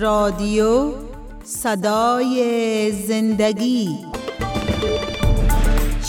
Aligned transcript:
رادیو 0.00 0.92
صدای 1.44 2.92
زندگی 2.92 3.88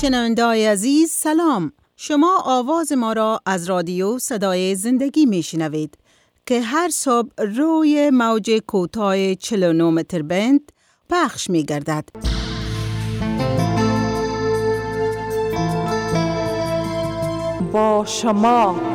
شنوندای 0.01 0.65
عزیز 0.65 1.11
سلام 1.11 1.71
شما 1.95 2.41
آواز 2.45 2.91
ما 2.91 3.13
را 3.13 3.39
از 3.45 3.69
رادیو 3.69 4.19
صدای 4.19 4.75
زندگی 4.75 5.25
می 5.25 5.43
شنوید 5.43 5.97
که 6.45 6.61
هر 6.61 6.89
صبح 6.89 7.29
روی 7.37 8.09
موج 8.09 8.51
کوتاه 8.67 9.35
49 9.35 9.83
متر 9.83 10.21
بند 10.21 10.71
پخش 11.09 11.49
می 11.49 11.63
گردد. 11.63 12.09
با 17.71 18.05
شما 18.07 18.90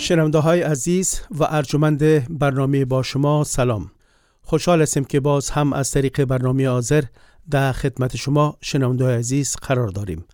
شنونده 0.00 0.38
های 0.38 0.62
عزیز 0.62 1.20
و 1.30 1.44
ارجمند 1.50 2.02
برنامه 2.38 2.84
با 2.84 3.02
شما 3.02 3.44
سلام. 3.44 3.90
خوشحال 4.42 4.82
هستیم 4.82 5.04
که 5.04 5.20
باز 5.20 5.50
هم 5.50 5.72
از 5.72 5.90
طریق 5.90 6.24
برنامه 6.24 6.68
آذر 6.68 7.04
در 7.50 7.72
خدمت 7.72 8.16
شما 8.16 8.56
شنونده 8.60 9.18
عزیز 9.18 9.56
قرار 9.56 9.88
داریم. 9.88 10.24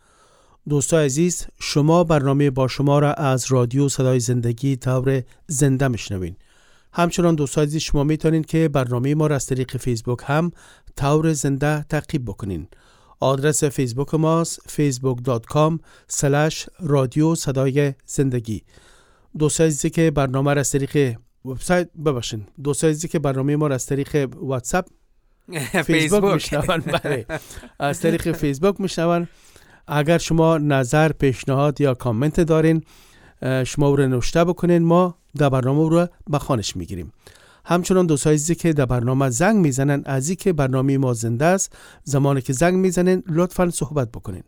دوستای 0.69 1.05
عزیز 1.05 1.47
شما 1.61 2.05
برنامه 2.05 2.51
با 2.51 2.69
شما 2.69 2.99
را 2.99 3.13
از 3.13 3.47
رادیو 3.49 3.89
صدای 3.89 4.21
زندگی 4.21 4.77
طور 4.77 5.23
زنده 5.47 5.89
میشنوین. 5.89 6.37
همچنان 6.93 7.35
دوستای 7.35 7.65
عزیز 7.65 7.83
شما 7.83 8.05
می‌تونین 8.05 8.43
که 8.43 8.69
برنامه 8.69 9.15
ما 9.15 9.27
را 9.27 9.37
از 9.37 9.47
طریق 9.47 9.77
فیسبوک 9.77 10.19
هم 10.23 10.53
طور 10.97 11.33
زنده 11.33 11.83
تعقیب 11.83 12.25
بکنین. 12.25 12.69
آدرس 13.21 13.65
فیسبوک 13.65 14.15
ماست 14.15 14.61
facebook.com 14.69 15.79
رادیو 16.81 17.35
صدای 17.35 17.95
زندگی. 18.07 18.63
دوستای 19.39 19.67
عزیزی 19.67 19.91
که 19.91 20.11
برنامه 20.11 20.55
را 20.55 20.61
از 20.61 20.71
طریق 20.71 21.17
وبسایت 21.45 21.89
ببخشین 21.93 22.47
دوستای 22.65 22.91
عزیزی 22.91 23.09
که 23.09 23.19
برنامه 23.19 23.57
ما 23.57 23.67
را 23.67 23.75
از 23.75 23.87
طریق 23.87 24.29
واتساپ 24.37 24.87
فیسبوک 25.87 26.35
میشنون. 26.35 26.79
بله. 26.79 27.27
از 27.79 28.01
طریق 28.01 28.33
فیسبوک 28.33 28.81
میشنون. 28.81 29.29
اگر 29.87 30.19
شما 30.19 30.59
نظر 30.59 31.13
پیشنهاد 31.13 31.81
یا 31.81 31.95
کامنت 31.95 32.41
دارین 32.41 32.83
شما 33.67 33.95
رو 33.95 34.07
نوشته 34.07 34.45
بکنین 34.45 34.85
ما 34.85 35.19
در 35.37 35.49
برنامه 35.49 35.91
رو 35.91 36.07
به 36.31 36.39
خانش 36.39 36.77
می‌گیریم. 36.77 37.13
همچنان 37.65 38.07
دوستای 38.07 38.35
عزیزی 38.35 38.55
که 38.55 38.73
در 38.73 38.87
برنامه 38.87 39.31
زنگ 39.31 39.57
می‌زنن 39.57 40.03
از 40.07 40.31
که 40.31 40.53
برنامه 40.53 40.99
ما 40.99 41.13
زنده 41.13 41.45
است 41.45 41.77
زمانی 42.05 42.41
که 42.41 42.53
زنگ 42.53 42.75
می‌زنن 42.75 43.23
لطفا 43.27 43.71
صحبت 43.71 44.09
بکنین. 44.11 44.43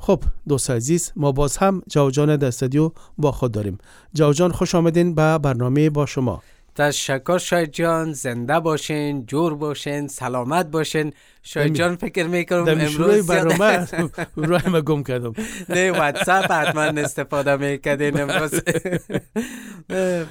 خب 0.00 0.22
دوست 0.48 0.70
عزیز 0.70 1.12
ما 1.16 1.32
باز 1.32 1.56
هم 1.56 1.82
جوجان 1.88 2.36
در 2.36 2.46
استودیو 2.46 2.90
با 3.18 3.32
خود 3.32 3.52
داریم. 3.52 3.78
جوجان 4.14 4.52
خوش 4.52 4.74
آمدین 4.74 5.14
به 5.14 5.38
برنامه 5.38 5.90
با 5.90 6.06
شما. 6.06 6.42
تشکر 6.74 7.38
شاید 7.38 7.72
جان 7.72 8.12
زنده 8.12 8.60
باشین 8.60 9.26
جور 9.26 9.54
باشین 9.54 10.08
سلامت 10.08 10.66
باشین. 10.66 11.12
شاید 11.42 11.74
جان 11.74 11.96
فکر 11.96 12.26
می‌کنم 12.26 12.68
امروز 12.68 13.26
برنامه 13.26 13.88
روی 14.36 14.60
ما 14.70 14.80
گم 14.80 15.02
کردم. 15.02 15.32
نه 15.68 15.92
واتساپ 15.92 16.52
حتما 16.52 16.82
استفاده 16.82 17.56
می‌کردین 17.56 18.20
امروز. 18.20 18.50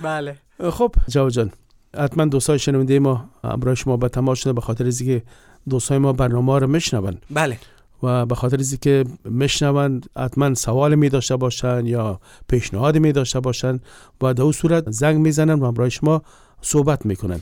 بله. 0.03 0.35
خب 0.69 0.95
جو 1.07 1.29
جان 1.29 1.51
حتما 1.97 2.25
دوستای 2.25 2.59
شنونده 2.59 2.99
ما 2.99 3.29
امروز 3.43 3.77
شما 3.77 3.97
به 3.97 4.09
تماس 4.09 4.39
شده 4.39 4.53
به 4.53 4.61
خاطر 4.61 4.85
از 4.85 5.03
که 5.03 5.23
دوستای 5.69 5.97
ما 5.97 6.13
برنامه 6.13 6.59
رو 6.59 6.67
میشنون. 6.67 7.17
بله. 7.29 7.57
و 8.03 8.25
به 8.25 8.35
خاطر 8.35 8.59
از 8.59 8.79
که 8.81 9.03
میشنون 9.25 10.01
حتما 10.17 10.53
سوال 10.53 10.95
می 10.95 11.09
داشته 11.09 11.35
باشن 11.35 11.85
یا 11.85 12.19
پیشنهاد 12.47 12.97
می 12.97 13.11
داشته 13.11 13.39
باشن 13.39 13.79
و 14.21 14.33
در 14.33 14.51
صورت 14.51 14.91
زنگ 14.91 15.17
می‌زنن 15.17 15.59
و 15.59 15.67
همراه 15.67 15.89
شما 15.89 16.21
صحبت 16.61 17.05
می‌کنن 17.05 17.41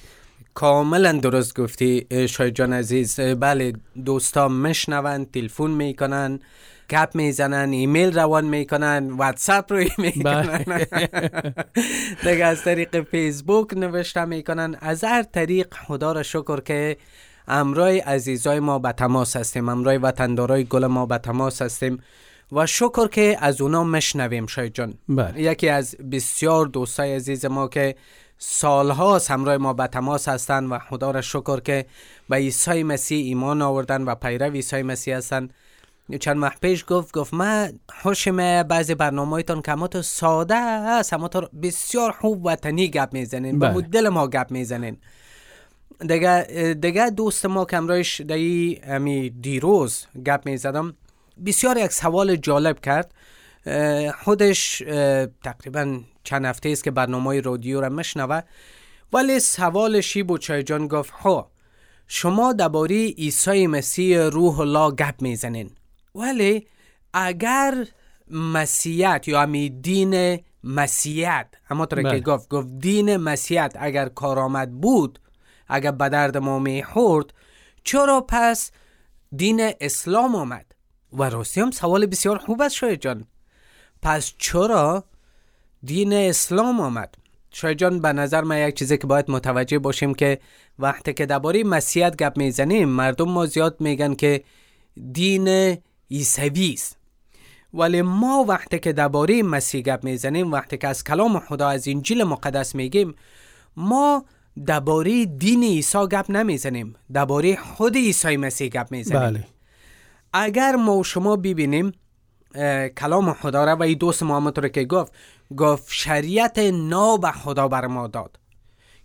کاملا 0.53 1.11
درست 1.11 1.59
گفتی 1.59 2.07
شاید 2.29 2.55
جان 2.55 2.73
عزیز. 2.73 3.19
بله 3.19 3.73
دوستا 4.05 4.47
میشنون 4.47 5.25
تلفن 5.25 5.71
می‌کنن 5.71 6.39
گپ 6.89 7.09
می‌زنن 7.13 7.69
ایمیل 7.71 8.13
روان 8.13 8.45
می‌کنن 8.45 9.11
واتساپ 9.11 9.73
رو 9.73 9.83
می‌کنن. 9.97 10.63
دیگه 12.23 12.45
از 12.45 12.63
طریق 12.63 13.03
فیسبوک 13.03 13.73
نوشته 13.73 14.25
می‌کنن. 14.25 14.75
از 14.81 15.03
هر 15.03 15.23
طریق 15.23 15.73
خدا 15.87 16.11
را 16.11 16.23
شکر 16.23 16.61
که 16.61 16.97
امرای 17.47 17.99
عزیزای 17.99 18.59
ما 18.59 18.79
به 18.79 18.91
تماس 18.91 19.35
هستیم. 19.35 19.69
امرای 19.69 19.97
وطندارای 19.97 20.63
گل 20.63 20.85
ما 20.85 21.05
به 21.05 21.17
تماس 21.17 21.61
هستیم 21.61 22.03
و 22.51 22.65
شکر 22.65 23.07
که 23.07 23.37
از 23.39 23.61
اونا 23.61 23.83
مشنویم 23.83 24.45
شاید 24.45 24.73
جان. 24.73 24.93
بله. 25.09 25.41
یکی 25.41 25.69
از 25.69 25.95
بسیار 26.11 26.65
دوستای 26.65 27.15
عزیز 27.15 27.45
ما 27.45 27.67
که 27.67 27.95
سالهاست 28.37 29.31
همراه 29.31 29.57
ما 29.57 29.73
به 29.73 29.87
تماس 29.87 30.27
هستن 30.27 30.65
و 30.65 30.79
خدا 30.79 31.11
را 31.11 31.21
شکر 31.21 31.59
که 31.59 31.85
به 32.29 32.35
عیسی 32.35 32.83
مسیح 32.83 33.25
ایمان 33.25 33.61
آوردن 33.61 34.01
و 34.01 34.15
پیرو 34.15 34.51
عیسی 34.51 34.81
مسیح 34.81 35.17
هستن. 35.17 35.49
چند 36.19 36.37
ماه 36.37 36.53
پیش 36.61 36.85
گفت 36.87 37.13
گفت 37.13 37.33
من 37.33 37.79
خوشم 38.01 38.63
بعضی 38.63 38.95
برنامه‌تون 38.95 39.61
که 39.61 39.75
تو 39.91 40.01
ساده 40.01 40.55
است 40.55 41.13
اما 41.13 41.27
تو 41.27 41.49
بسیار 41.61 42.11
خوب 42.11 42.45
وطنی 42.45 42.87
گپ 42.87 43.09
می‌زنین 43.11 43.59
به 43.59 43.81
دل 43.81 44.09
ما 44.09 44.27
گپ 44.27 44.51
می‌زنین. 44.51 44.97
دیگه 45.99 46.43
دیگه 46.81 47.09
دوست 47.09 47.45
ما 47.45 47.65
کمرایش 47.65 48.21
دی 48.21 48.79
امی 48.83 49.29
دیروز 49.29 50.05
گپ 50.25 50.41
می‌زدم. 50.45 50.95
بسیار 51.45 51.77
یک 51.77 51.91
سوال 51.91 52.35
جالب 52.35 52.79
کرد. 52.79 53.13
خودش 54.23 54.77
تقریبا 55.43 55.99
چند 56.23 56.45
هفته 56.45 56.69
است 56.69 56.83
که 56.83 56.91
برنامه 56.91 57.41
رادیو 57.41 57.81
را 57.81 57.89
مشنوه 57.89 58.41
ولی 59.13 59.39
سوالشی 59.39 60.23
بود؟ 60.23 60.41
چای 60.41 60.63
جان 60.63 60.87
گفت 60.87 61.09
ها 61.09 61.41
خب، 61.41 61.47
شما 62.07 62.53
درباره 62.53 63.07
عیسی 63.07 63.67
مسیح 63.67 64.19
روح 64.19 64.59
الله 64.59 64.91
گپ 64.91 65.21
می‌زنین. 65.21 65.71
ولی 66.15 66.67
اگر 67.13 67.87
مسیحیت 68.31 69.27
یا 69.27 69.41
امی 69.41 69.69
دین 69.69 70.39
مسیحیت 70.63 71.47
اما 71.69 71.85
که 71.85 71.95
بله. 71.95 72.19
گفت 72.19 72.49
گفت 72.49 72.67
دین 72.79 73.17
مسیحیت 73.17 73.75
اگر 73.79 74.09
کارآمد 74.09 74.71
بود 74.71 75.19
اگر 75.67 75.91
به 75.91 76.09
درد 76.09 76.37
ما 76.37 76.59
می‌خورد 76.59 77.33
چرا 77.83 78.25
پس 78.29 78.71
دین 79.35 79.71
اسلام 79.81 80.35
آمد؟ 80.35 80.65
و 81.13 81.23
راستی 81.23 81.61
هم 81.61 81.71
سوال 81.71 82.05
بسیار 82.05 82.37
خوب 82.37 82.61
است 82.61 82.75
شاید 82.75 83.01
جان. 83.01 83.25
پس 84.01 84.33
چرا 84.37 85.03
دین 85.83 86.13
اسلام 86.13 86.79
آمد؟ 86.79 87.15
شاید 87.51 87.77
جان 87.77 87.99
به 87.99 88.13
نظر 88.13 88.41
من 88.41 88.67
یک 88.67 88.75
چیزی 88.75 88.97
که 88.97 89.07
باید 89.07 89.31
متوجه 89.31 89.79
باشیم 89.79 90.13
که 90.13 90.39
وقتی 90.79 91.13
که 91.13 91.25
درباره 91.25 91.63
مسیحیت 91.63 92.15
گپ 92.15 92.37
می‌زنیم 92.37 92.89
مردم 92.89 93.29
ما 93.29 93.45
زیاد 93.45 93.81
میگن 93.81 94.13
که 94.13 94.43
دین 95.11 95.77
عیسوی 96.11 96.73
است. 96.73 96.97
ولی 97.73 98.01
ما 98.01 98.45
وقتی 98.47 98.79
که 98.79 98.93
درباره 98.93 99.43
مسیح 99.43 99.81
گپ 99.81 100.03
می‌زنیم 100.03 100.51
وقتی 100.51 100.77
که 100.77 100.87
از 100.87 101.03
کلام 101.03 101.39
خدا 101.39 101.69
از 101.69 101.87
انجیل 101.87 102.23
مقدس 102.23 102.75
میگیم 102.75 103.15
ما 103.77 104.25
درباره 104.65 105.25
دین 105.25 105.63
عیسی 105.63 105.97
گپ 105.97 106.25
نمی‌زنیم. 106.29 106.95
درباره 107.13 107.55
خود 107.55 107.95
عیسی 107.95 108.37
مسیح 108.37 108.69
گپ 108.69 108.87
می‌زنیم. 108.91 109.19
بله. 109.19 109.47
اگر 110.33 110.75
ما 110.75 110.97
و 110.97 111.03
شما 111.03 111.35
ببینیم 111.35 111.91
کلام 112.97 113.33
خدا 113.33 113.65
را 113.65 113.75
و 113.75 113.83
این 113.83 113.97
دوست 113.97 114.23
ما 114.23 114.49
رو 114.49 114.67
که 114.67 114.85
گفت 114.85 115.13
گفت 115.57 115.87
شریعت 115.89 116.59
ناب 116.59 117.31
خدا 117.31 117.67
بر 117.67 117.87
ما 117.87 118.07
داد. 118.07 118.39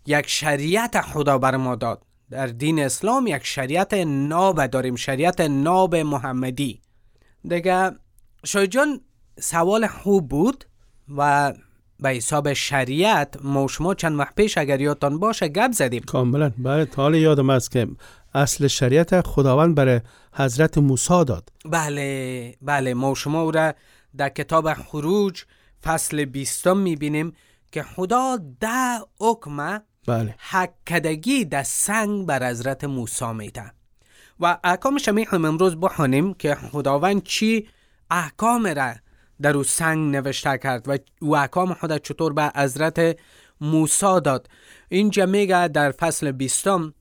یک 0.06 0.26
شریعت 0.26 1.00
خدا 1.00 1.38
بر 1.38 1.56
ما 1.56 1.76
داد. 1.76 2.02
در 2.30 2.46
دین 2.46 2.80
اسلام 2.80 3.26
یک 3.26 3.44
شریعت 3.44 3.94
ناب 3.94 4.66
داریم 4.66 4.96
شریعت 4.96 5.40
ناب 5.40 5.96
محمدی. 5.96 6.80
دیگه 7.48 7.90
جان 8.70 9.00
سوال 9.40 9.86
خوب 9.86 10.28
بود 10.28 10.64
و 11.16 11.52
به 12.02 12.08
حساب 12.08 12.52
شریعت 12.52 13.34
ما 13.44 13.68
شما 13.68 13.94
چند 13.94 14.18
وقت 14.18 14.34
پیش 14.34 14.58
اگر 14.58 14.80
یادتان 14.80 15.18
باشه 15.18 15.48
گپ 15.48 15.72
زدیم. 15.72 16.02
کاملا. 16.02 16.52
بله 16.58 16.88
حال 16.96 17.14
یادم 17.14 17.50
است 17.50 17.70
که 17.70 17.88
اصل 18.34 18.66
شریعت 18.66 19.20
خداوند 19.26 19.74
برای 19.74 20.00
حضرت 20.32 20.78
موسی 20.78 21.24
داد. 21.24 21.48
بله 21.64 22.54
بله 22.62 22.94
ما 22.94 23.14
شما 23.14 23.42
او 23.42 23.50
را 23.50 23.74
در 24.16 24.28
کتاب 24.28 24.74
خروج 24.74 25.42
فصل 25.82 26.24
بیستم 26.24 26.76
می‌بینیم 26.76 27.32
که 27.72 27.82
خدا 27.82 28.38
ده 28.60 28.98
حکم 29.20 29.78
بله. 30.06 30.34
حکدگی 30.50 31.44
در 31.44 31.62
سنگ 31.62 32.26
بر 32.26 32.50
حضرت 32.50 32.84
موسی 32.84 33.32
میده. 33.32 33.72
و 34.40 34.58
احکامش 34.64 35.08
می‌خوایم 35.08 35.44
امروز 35.44 35.76
بخوانیم 35.76 36.34
که 36.34 36.54
خداوند 36.54 37.22
چی 37.22 37.68
احکام 38.10 38.66
را 38.66 38.92
در 39.42 39.56
او 39.56 39.62
سنگ 39.62 40.16
نوشته 40.16 40.58
کرد 40.58 40.88
و 40.88 40.96
او 41.20 41.36
احکام 41.36 41.74
خود 41.74 41.96
چطور 41.96 42.32
به 42.32 42.52
حضرت 42.56 43.18
موسی 43.60 44.20
داد. 44.24 44.48
اینجا 44.88 45.26
میگه 45.26 45.68
در 45.68 45.90
فصل 45.90 46.32
بیستم 46.32 46.94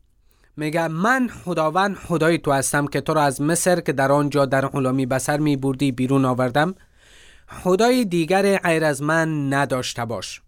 میگه 0.58 0.88
من 0.88 1.28
خداوند 1.46 1.96
خدای 1.96 2.38
تو 2.38 2.52
هستم 2.52 2.88
که 2.88 3.02
تو 3.02 3.14
را 3.14 3.24
از 3.24 3.42
مصر 3.42 3.80
که 3.82 3.94
در 3.94 4.12
آنجا 4.12 4.46
در 4.46 4.68
غلامی 4.68 5.06
بسر 5.06 5.38
می 5.38 5.58
بردی 5.58 5.92
بیرون 5.92 6.26
آوردم. 6.26 6.76
خدای 7.48 8.06
دیگر 8.06 8.58
غیر 8.58 8.84
از 8.86 9.02
من 9.02 9.54
نداشته 9.54 10.06
باش. 10.06 10.42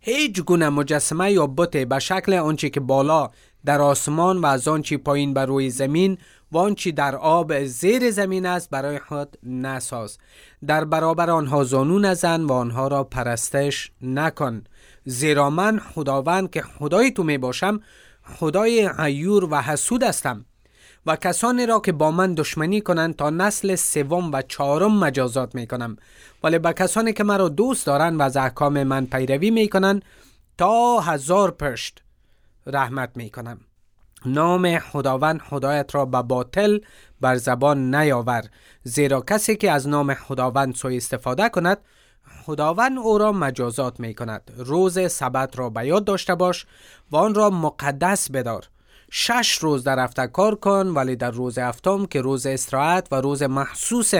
هیچ 0.00 0.42
گونه 0.42 0.68
مجسمه 0.68 1.32
یا 1.32 1.46
بت 1.46 1.76
به 1.76 1.98
شکل 1.98 2.34
آنچه 2.34 2.70
که 2.70 2.80
بالا 2.80 3.30
در 3.64 3.80
آسمان 3.80 4.38
و 4.38 4.46
از 4.46 4.68
آنچه 4.68 4.96
پایین 4.96 5.34
بر 5.34 5.46
روی 5.46 5.70
زمین 5.70 6.18
و 6.56 6.58
آنچه 6.58 6.90
در 6.90 7.16
آب 7.16 7.64
زیر 7.64 8.10
زمین 8.10 8.46
است 8.46 8.70
برای 8.70 8.98
خود 8.98 9.38
نساز. 9.42 10.18
در 10.66 10.84
برابر 10.84 11.30
آنها 11.30 11.64
زانو 11.64 11.98
نزن 11.98 12.42
و 12.42 12.52
آنها 12.52 12.88
را 12.88 13.04
پرستش 13.04 13.90
نکن. 14.02 14.64
زیرا 15.04 15.50
من 15.50 15.78
خداوند 15.78 16.50
که 16.50 16.62
خدای 16.62 17.10
تو 17.10 17.22
می 17.22 17.38
باشم 17.38 17.80
خدای 18.38 18.90
عیور 18.98 19.44
و 19.44 19.60
حسود 19.60 20.02
هستم. 20.02 20.44
و 21.06 21.16
کسانی 21.16 21.66
را 21.66 21.80
که 21.80 21.92
با 21.92 22.10
من 22.10 22.34
دشمنی 22.34 22.80
کنند 22.80 23.16
تا 23.16 23.30
نسل 23.30 23.74
سوم 23.74 24.32
و 24.32 24.42
چهارم 24.42 24.98
مجازات 24.98 25.54
می 25.54 25.66
کنم. 25.66 25.96
ولی 26.44 26.58
به 26.58 26.72
کسانی 26.72 27.12
که 27.12 27.24
مرا 27.24 27.48
دوست 27.48 27.86
دارند 27.86 28.20
و 28.20 28.22
از 28.22 28.36
احکام 28.36 28.82
من 28.82 29.06
پیروی 29.06 29.50
می 29.50 29.68
کنند 29.68 30.04
تا 30.58 31.00
هزار 31.00 31.50
پشت 31.50 32.02
رحمت 32.66 33.10
می 33.14 33.30
کنم. 33.30 33.60
نام 34.26 34.78
خداوند 34.78 35.40
خدایت 35.40 35.94
را 35.94 36.04
به 36.04 36.22
باطل 36.22 36.78
بر 37.20 37.36
زبان 37.36 37.94
نیاور. 37.94 38.44
زیرا 38.82 39.20
کسی 39.20 39.56
که 39.56 39.70
از 39.70 39.88
نام 39.88 40.14
خداوند 40.14 40.74
سوء 40.74 40.96
استفاده 40.96 41.48
کند 41.48 41.78
خداوند 42.44 42.98
او 42.98 43.18
را 43.18 43.32
مجازات 43.32 44.00
می 44.00 44.14
کند 44.14 44.52
روز 44.56 45.12
سبت 45.12 45.58
را 45.58 45.70
به 45.70 45.86
یاد 45.86 46.04
داشته 46.04 46.34
باش 46.34 46.66
و 47.10 47.16
آن 47.16 47.34
را 47.34 47.50
مقدس 47.50 48.30
بدار. 48.30 48.68
شش 49.10 49.58
روز 49.58 49.84
در 49.84 49.98
هفته 49.98 50.26
کار 50.26 50.54
کن 50.54 50.86
ولی 50.86 51.16
در 51.16 51.30
روز 51.30 51.58
هفتم 51.58 52.06
که 52.06 52.20
روز 52.20 52.46
استراحت 52.46 53.08
و 53.10 53.14
روز 53.14 53.42
محسوس 53.42 54.12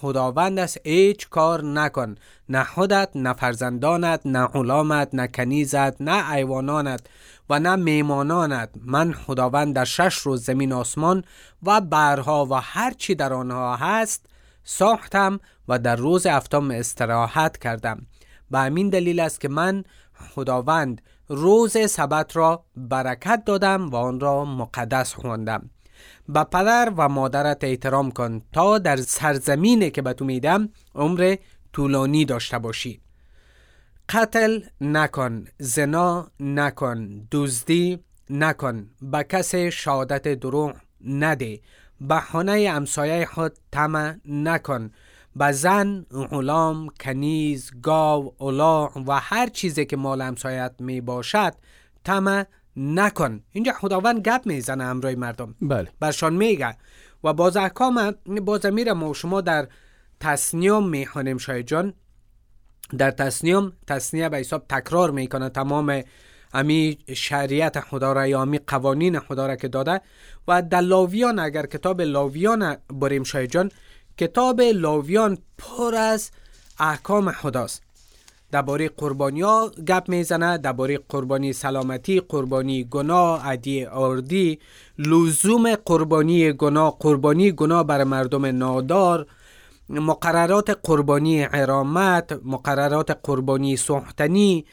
خداوند 0.00 0.58
است 0.58 0.78
هیچ 0.84 1.28
کار 1.28 1.64
نکن. 1.64 2.14
نه 2.48 2.64
خودت 2.64 3.08
نه 3.14 3.32
فرزندانت 3.32 4.20
نه 4.24 4.46
غلامت 4.46 5.08
نه 5.12 5.28
کنیزت 5.28 6.02
نه 6.02 6.32
ایوانانت. 6.32 7.06
و 7.52 7.58
نه 7.58 7.76
میمانانت. 7.76 8.70
من 8.84 9.12
خداوند 9.12 9.74
در 9.74 9.84
شش 9.84 10.14
روز 10.14 10.44
زمین 10.44 10.72
آسمان 10.72 11.24
و 11.62 11.80
برها 11.80 12.46
و 12.46 12.54
هر 12.54 12.92
چی 12.92 13.14
در 13.14 13.32
آنها 13.32 13.76
هست 13.76 14.26
ساختم 14.64 15.40
و 15.68 15.78
در 15.78 15.96
روز 15.96 16.26
هفتم 16.26 16.70
استراحت 16.70 17.58
کردم. 17.58 18.06
به 18.50 18.58
همین 18.58 18.88
دلیل 18.88 19.20
است 19.20 19.40
که 19.40 19.48
من 19.48 19.84
خداوند 20.34 21.02
روز 21.28 21.90
سبت 21.90 22.36
را 22.36 22.64
برکت 22.76 23.42
دادم 23.44 23.90
و 23.90 23.96
آن 23.96 24.20
را 24.20 24.44
مقدس 24.44 25.14
خواندم. 25.14 25.70
به 26.28 26.44
پدر 26.44 26.92
و 26.96 27.08
مادرت 27.08 27.64
احترام 27.64 28.10
کن 28.10 28.42
تا 28.52 28.78
در 28.78 28.96
سرزمینی 28.96 29.90
که 29.90 30.02
به 30.02 30.12
تو 30.12 30.24
میدم 30.24 30.68
عمر 30.94 31.36
طولانی 31.72 32.24
داشته 32.24 32.58
باشی. 32.58 33.00
قتل 34.08 34.60
نکن 34.80 35.44
زنا 35.58 36.30
نکن 36.40 37.28
دزدی 37.30 37.98
نکن 38.30 38.90
به 39.02 39.22
کسی 39.22 39.70
شهادت 39.70 40.28
دروغ 40.28 40.76
نده. 41.04 41.60
بهانه 42.00 42.70
امسایه 42.70 43.26
خود 43.26 43.52
طمع 43.72 44.14
نکن. 44.24 44.90
به 45.36 45.52
زن، 45.52 46.06
غلام، 46.30 46.88
کنیز، 47.00 47.70
گاو، 47.82 48.34
اولاغ 48.38 48.96
و 49.06 49.12
هر 49.12 49.46
چیزی 49.46 49.84
که 49.84 49.96
مال 49.96 50.20
همسایت 50.22 50.72
می 50.78 51.00
باشد 51.00 51.54
طمع 52.04 52.46
نکن. 52.76 53.42
اینجا 53.52 53.72
خداوند 53.72 54.20
گپ 54.28 54.42
می‌زنه 54.44 54.84
امروی 54.84 55.14
مردم. 55.14 55.54
بله. 55.60 55.88
برشان 56.00 56.34
میگه 56.34 56.76
و 57.24 57.32
باز 57.32 57.56
احکام 57.56 58.14
باز 58.26 58.66
میره 58.66 58.92
ما 58.92 59.12
شما 59.12 59.40
در 59.40 59.68
تصنیم 60.20 60.88
می‌خوانیم 60.88 61.38
شاید 61.38 61.66
جان. 61.66 61.94
در 62.98 63.10
تصنیم 63.10 63.72
تصنیه 63.86 64.28
به 64.28 64.36
حساب 64.36 64.64
تکرار 64.68 65.10
می‌کنه 65.10 65.48
تمام 65.48 66.02
امی 66.54 66.98
شریعت 67.14 67.80
خدا 67.80 68.12
را 68.12 68.26
یا 68.26 68.42
امی 68.42 68.58
قوانین 68.58 69.18
خدا 69.18 69.46
را 69.46 69.56
که 69.56 69.68
داده 69.68 70.00
و 70.48 70.62
در 70.62 70.80
لاویان 70.80 71.38
اگر 71.38 71.66
کتاب 71.66 72.00
لاویان 72.02 72.76
بریم 73.00 73.22
شاید 73.22 73.50
جان 73.50 73.70
کتاب 74.18 74.60
لاویان 74.60 75.38
پر 75.58 75.94
از 75.94 76.30
احکام 76.78 77.32
خداست. 77.32 77.82
درباره 78.50 78.88
قربانی 78.88 79.40
ها 79.40 79.70
گپ 79.86 80.04
می‌زنه 80.08 80.58
درباره 80.58 80.98
قربانی 81.08 81.52
سلامتی 81.52 82.20
قربانی 82.20 82.84
گناه 82.84 83.46
عدی 83.46 83.84
آردی 83.84 84.58
لزوم 84.98 85.74
قربانی 85.74 86.52
گناه 86.52 86.96
قربانی 87.00 87.52
گناه 87.52 87.86
بر 87.86 88.04
مردم 88.04 88.46
نادار 88.46 89.26
مقررات 90.00 90.70
قربانی 90.82 91.42
عرامت 91.42 92.40
مقررات 92.44 93.10
قربانی 93.22 93.76
سوختنی 93.76 94.66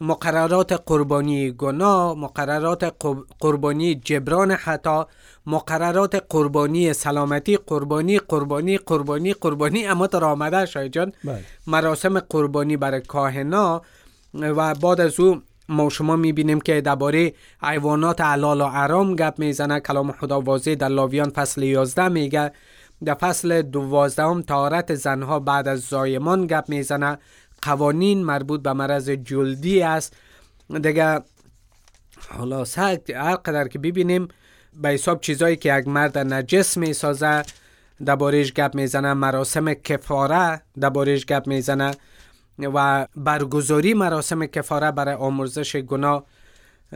مقررات 0.00 0.72
قربانی 0.72 1.50
گناه 1.50 2.14
مقررات 2.14 2.94
قربانی 3.40 3.94
جبران 3.94 4.56
خطا 4.56 5.08
مقررات 5.46 6.24
قربانی 6.28 6.92
سلامتی 6.92 7.56
قربانی 7.56 8.18
قربانی 8.18 8.78
قربانی 8.78 9.32
قربانی. 9.32 9.86
اما 9.86 10.06
تا 10.06 10.18
آمده 10.18 10.66
شاید 10.66 10.92
جان 10.92 11.12
بله. 11.24 11.44
مراسم 11.66 12.20
قربانی 12.20 12.76
برای 12.76 13.00
کاهنا. 13.00 13.82
و 14.34 14.74
بعد 14.74 15.00
از 15.00 15.20
او 15.20 15.42
ما 15.68 15.88
شما 15.88 16.16
می‌بینیم 16.16 16.60
که 16.60 16.80
درباره 16.80 17.34
حیوانات 17.62 18.20
حلال 18.20 18.60
و 18.60 18.66
حرام 18.66 19.16
گپ 19.16 19.34
می‌زنه. 19.38 19.80
کلام 19.80 20.12
خدا 20.12 20.40
واضح 20.40 20.74
در 20.74 20.88
لاویان 20.88 21.30
فصل 21.30 21.62
11 21.62 22.08
میگه 22.08 22.52
در 23.04 23.14
فصل 23.14 23.62
دوازدهم 23.62 24.42
تارت 24.42 24.94
زنها 24.94 25.40
بعد 25.40 25.68
از 25.68 25.80
زایمان 25.80 26.46
گپ 26.46 26.64
می‌زنه. 26.68 27.18
قوانین 27.62 28.24
مربوط 28.24 28.62
به 28.62 28.72
مرض 28.72 29.10
جلدی 29.10 29.82
است. 29.82 30.16
دیگه 30.82 31.20
حالا 32.28 32.64
هر 32.76 33.36
قدر 33.36 33.68
که 33.68 33.78
ببینیم 33.78 34.28
به 34.82 34.88
حساب 34.88 35.20
چیزایی 35.20 35.56
که 35.56 35.78
یک 35.78 35.88
مرد 35.88 36.18
نجس 36.18 36.76
می 36.76 36.92
سازه 36.92 37.42
دربارهش 38.04 38.52
گپ 38.52 38.74
می‌زنه 38.74 39.14
مراسم 39.14 39.74
کفاره 39.74 40.62
دربارهش 40.80 41.26
گپ 41.26 41.46
می‌زنه 41.46 41.90
و 42.58 43.06
برگزاری 43.16 43.94
مراسم 43.94 44.46
کفاره 44.46 44.90
برای 44.90 45.14
آمرزش 45.14 45.76
گناه. 45.76 46.24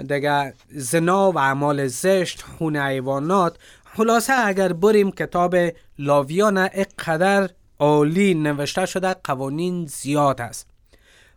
دیگه 0.08 0.54
زنا 0.70 1.32
و 1.32 1.38
اعمال 1.38 1.86
زشت 1.86 2.42
خون 2.42 2.76
حیوانات 2.76 3.56
خلاصه 3.96 4.32
اگر 4.46 4.72
بریم 4.72 5.10
کتاب 5.10 5.56
لاویان 5.98 6.58
اقدر 6.58 7.50
عالی 7.78 8.34
نوشته 8.34 8.86
شده 8.86 9.14
قوانین 9.24 9.86
زیاد 9.86 10.40
است. 10.40 10.70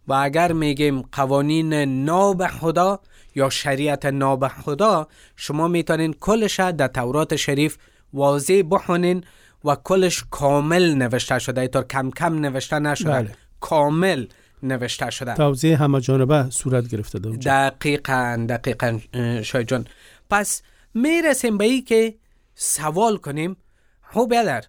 و 0.08 0.14
اگر 0.14 0.54
میگیم 0.54 1.02
قوانین 1.02 1.74
ناب 2.06 2.48
خدا 2.48 3.00
یا 3.36 3.50
شریعت 3.50 4.06
ناب 4.06 4.48
خدا 4.48 5.08
شما 5.36 5.68
می‌تونین 5.68 6.14
کلش 6.14 6.60
در 6.60 6.88
تورات 6.88 7.36
شریف 7.36 7.78
واضح 8.14 8.62
بخونین 8.72 9.24
و 9.66 9.76
کلش 9.84 10.24
کامل 10.32 10.94
نوشته 10.94 11.40
شده. 11.40 11.62
اینطور 11.62 11.84
کم 11.84 12.12
کم 12.12 12.40
نوشته 12.40 12.80
نشده 12.80 13.12
بله. 13.12 13.32
کامل 13.60 14.26
نوشته 14.64 15.10
شده. 15.10 15.34
توضیح 15.34 15.84
همه 15.84 16.02
جانبه 16.02 16.46
صورت 16.50 16.88
گرفته 16.88 17.20
دقیقا 17.20 18.46
دقیقا 18.50 19.00
شاید 19.44 19.68
جان. 19.68 19.86
پس 20.30 20.62
می‌رسیم 20.94 21.58
به 21.58 21.66
ای 21.66 21.82
که 21.82 22.16
سوال 22.60 23.18
کنیم؟ 23.18 23.58
خب 24.02 24.28
بیادر 24.30 24.64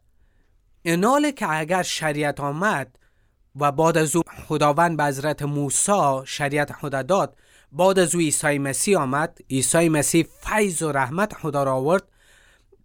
ایناله 0.83 1.33
که 1.33 1.51
اگر 1.51 1.83
شریعت 1.83 2.41
آمد 2.41 2.99
و 3.57 3.73
بعد 3.73 3.99
از 3.99 4.17
او 4.17 4.23
خداوند 4.49 4.97
به 4.97 5.05
حضرت 5.05 5.43
موسی 5.43 6.21
شریعت 6.25 6.73
خدا 6.73 7.03
داد 7.03 7.37
بعد 7.73 7.99
از 7.99 8.15
او 8.15 8.21
عیسی 8.21 8.59
مسیح 8.59 8.99
آمد 8.99 9.39
عیسی 9.51 9.89
مسیح 9.89 10.27
فیض 10.41 10.83
و 10.83 10.93
رحمت 10.93 11.35
خدا 11.35 11.63
را 11.63 11.75
آورد 11.75 12.03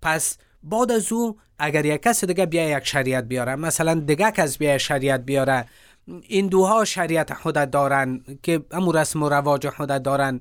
پس 0.01 0.37
بعد 0.63 0.91
از 0.91 1.11
او 1.11 1.39
اگر 1.59 1.85
یک 1.85 2.01
کس 2.01 2.23
دیگه 2.25 2.45
بیا 2.45 2.77
یک 2.77 2.83
شریعت 2.83 3.23
بیاره 3.23 3.55
مثلا 3.55 3.93
دیگه 3.93 4.31
کس 4.31 4.57
بیا 4.57 4.77
شریعت 4.77 5.25
بیاره 5.25 5.65
این 6.07 6.47
دوها 6.47 6.85
شریعت 6.85 7.33
خدا 7.33 7.65
دارن 7.65 8.23
که 8.43 8.65
امو 8.71 8.91
رسم 8.91 9.23
و 9.23 9.29
رواج 9.29 9.69
خدا 9.69 9.97
دارن 9.97 10.39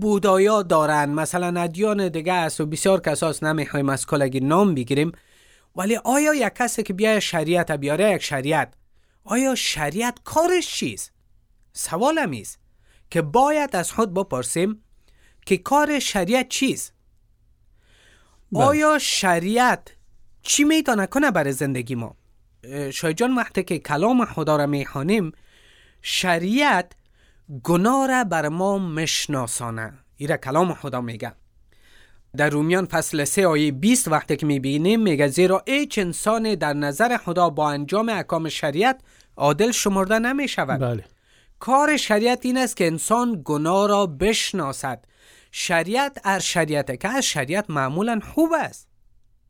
بودایا 0.00 0.62
دارن 0.62 1.10
مثلا 1.10 1.60
ادیان 1.60 2.08
دیگه 2.08 2.32
است 2.32 2.60
و 2.60 2.66
بسیار 2.66 3.00
کساس 3.00 3.42
نمی‌خوایم 3.42 3.88
از 3.88 4.06
کلگی 4.06 4.40
نام 4.40 4.74
بگیریم 4.74 5.12
ولی 5.76 5.96
آیا 5.96 6.34
یک 6.34 6.54
کسی 6.54 6.82
که 6.82 6.92
بیای 6.92 7.20
شریعت 7.20 7.70
بیاره 7.70 8.10
یک 8.10 8.22
شریعت 8.22 8.74
آیا 9.24 9.54
شریعت 9.54 10.18
کارش 10.24 10.76
چیست؟ 10.76 11.12
سوال 11.72 12.18
است 12.18 12.58
که 13.10 13.22
باید 13.22 13.76
از 13.76 13.92
خود 13.92 14.14
بپرسیم 14.14 14.84
که 15.46 15.56
کار 15.56 15.98
شریعت 15.98 16.48
چیست؟ 16.48 16.94
بله. 18.52 18.64
آیا 18.64 18.98
شریعت 18.98 19.96
چی 20.42 20.64
می‌تونه 20.64 21.06
کنه 21.06 21.30
برای 21.30 21.52
زندگی 21.52 21.94
ما؟ 21.94 22.16
شایجان 22.92 23.34
وقتی 23.34 23.62
که 23.62 23.78
کلام 23.78 24.24
خدا 24.24 24.56
را 24.56 24.66
می‌خوانیم 24.66 25.32
شریعت 26.02 26.92
گناه 27.62 28.06
را 28.06 28.24
بر 28.24 28.48
ما 28.48 28.78
مشناسانه. 28.78 29.92
ایره 30.16 30.36
کلام 30.36 30.74
خدا 30.74 31.00
میگه. 31.00 31.32
در 32.36 32.50
رومیان 32.50 32.86
فصل 32.86 33.24
3 33.24 33.46
آیه 33.46 33.72
20 33.72 34.08
وقتی 34.08 34.36
که 34.36 34.46
می‌بینیم 34.46 35.00
میگه 35.00 35.28
زیرا 35.28 35.62
ایچ 35.66 35.98
انسان 35.98 36.54
در 36.54 36.72
نظر 36.72 37.16
خدا 37.16 37.50
با 37.50 37.70
انجام 37.70 38.08
احکام 38.08 38.48
شریعت 38.48 39.00
عادل 39.36 39.70
شمرده 39.70 40.18
نمی‌شود. 40.18 40.80
بله. 40.80 41.04
کار 41.58 41.96
شریعت 41.96 42.46
این 42.46 42.58
است 42.58 42.76
که 42.76 42.86
انسان 42.86 43.42
گناه 43.44 43.88
را 43.88 44.06
بشناسد. 44.06 45.04
شریعت 45.52 46.20
ار 46.24 46.38
شریعت 46.38 47.00
که 47.00 47.08
از 47.08 47.24
شریعت 47.24 47.70
معمولا 47.70 48.20
خوب 48.34 48.52
است. 48.52 48.88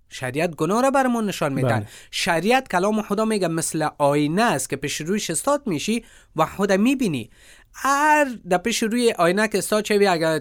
شریعت 0.08 0.54
گناه 0.54 0.82
را 0.82 0.90
بر 0.90 1.06
ما 1.06 1.20
نشان 1.20 1.52
میده. 1.52 1.68
بله. 1.68 1.86
شریعت 2.10 2.68
کلام 2.68 3.02
خدا 3.02 3.24
میگه 3.24 3.48
مثل 3.48 3.88
آینه 3.98 4.42
است 4.42 4.70
که 4.70 4.76
پیش 4.76 5.00
رویش 5.00 5.30
استاد 5.30 5.66
میشی 5.66 6.04
و 6.36 6.46
خود 6.46 6.72
می‌بینی. 6.72 7.30
هر 7.74 8.24
در 8.48 8.58
پیش 8.58 8.82
روی 8.82 9.12
آینه 9.18 9.48
که 9.48 9.58
استاد 9.58 9.84
شوی 9.84 10.06
اگر 10.06 10.40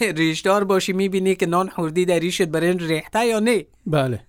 ریشدار 0.00 0.64
باشی 0.64 0.92
می‌بینی 0.92 1.34
که 1.34 1.46
نان 1.46 1.68
خوردی 1.68 2.04
در 2.04 2.18
ریشت 2.18 2.42
برین 2.42 2.78
ریخته 2.78 3.26
یا 3.26 3.40
نه؟ 3.40 3.66
بله. 3.86 4.20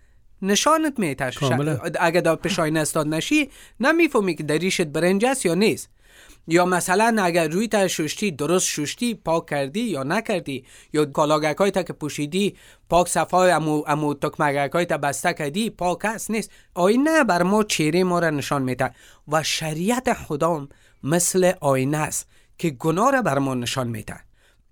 نشانت 0.41 1.33
کاملا. 1.35 1.79
اگر 1.99 2.21
در 2.21 2.35
پیش 2.35 2.59
آینه 2.59 2.79
استاد 2.79 3.07
نشی 3.07 3.49
نمی‌فهمی 3.79 4.35
که 4.35 4.43
در 4.43 4.57
ریشت 4.57 4.81
برنج 4.81 5.25
است 5.25 5.45
یا 5.45 5.53
نیست. 5.53 5.89
یا 6.47 6.65
مثلا 6.65 7.23
اگر 7.23 7.47
روی 7.47 7.67
تا 7.67 7.87
ششتی 7.87 8.31
درست 8.31 8.67
ششتی 8.67 9.15
پاک 9.15 9.45
کردی 9.45 9.79
یا 9.79 10.03
نکردی 10.03 10.65
یا 10.93 11.05
کالاگک 11.05 11.57
های 11.57 11.71
تا 11.71 11.83
که 11.83 11.93
پوشیدی 11.93 12.55
پاک 12.89 13.07
صفای 13.07 13.51
امو, 13.51 13.83
امو 13.87 14.13
تکمگک 14.13 14.71
های 14.73 14.85
تا 14.85 14.97
بسته 14.97 15.33
کردی 15.33 15.69
پاک 15.69 16.05
است 16.05 16.31
نیست. 16.31 16.51
آینه 16.73 17.23
بر 17.23 17.43
ما 17.43 17.63
چهره 17.63 18.03
ما 18.03 18.19
را 18.19 18.29
نشان 18.29 18.61
میده 18.61 18.91
و 19.27 19.43
شریعت 19.43 20.13
خدا 20.13 20.67
مثل 21.03 21.51
آینه 21.61 21.97
است. 21.97 22.27
که 22.61 22.69
گناه 22.69 23.11
را 23.11 23.21
بر 23.21 23.39
ما 23.39 23.53
نشان 23.53 23.87
میده 23.87 24.15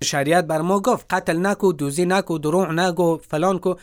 شریعت 0.03 0.45
بر 0.45 0.61
ما 0.61 0.79
گفت 0.79 1.13
قتل 1.13 1.45
نکو 1.45 1.73
دوزی 1.73 2.05
نکو 2.05 2.37
دروغ 2.37 2.69
نگو 2.71 3.17
فلان 3.17 3.59
کو. 3.59 3.75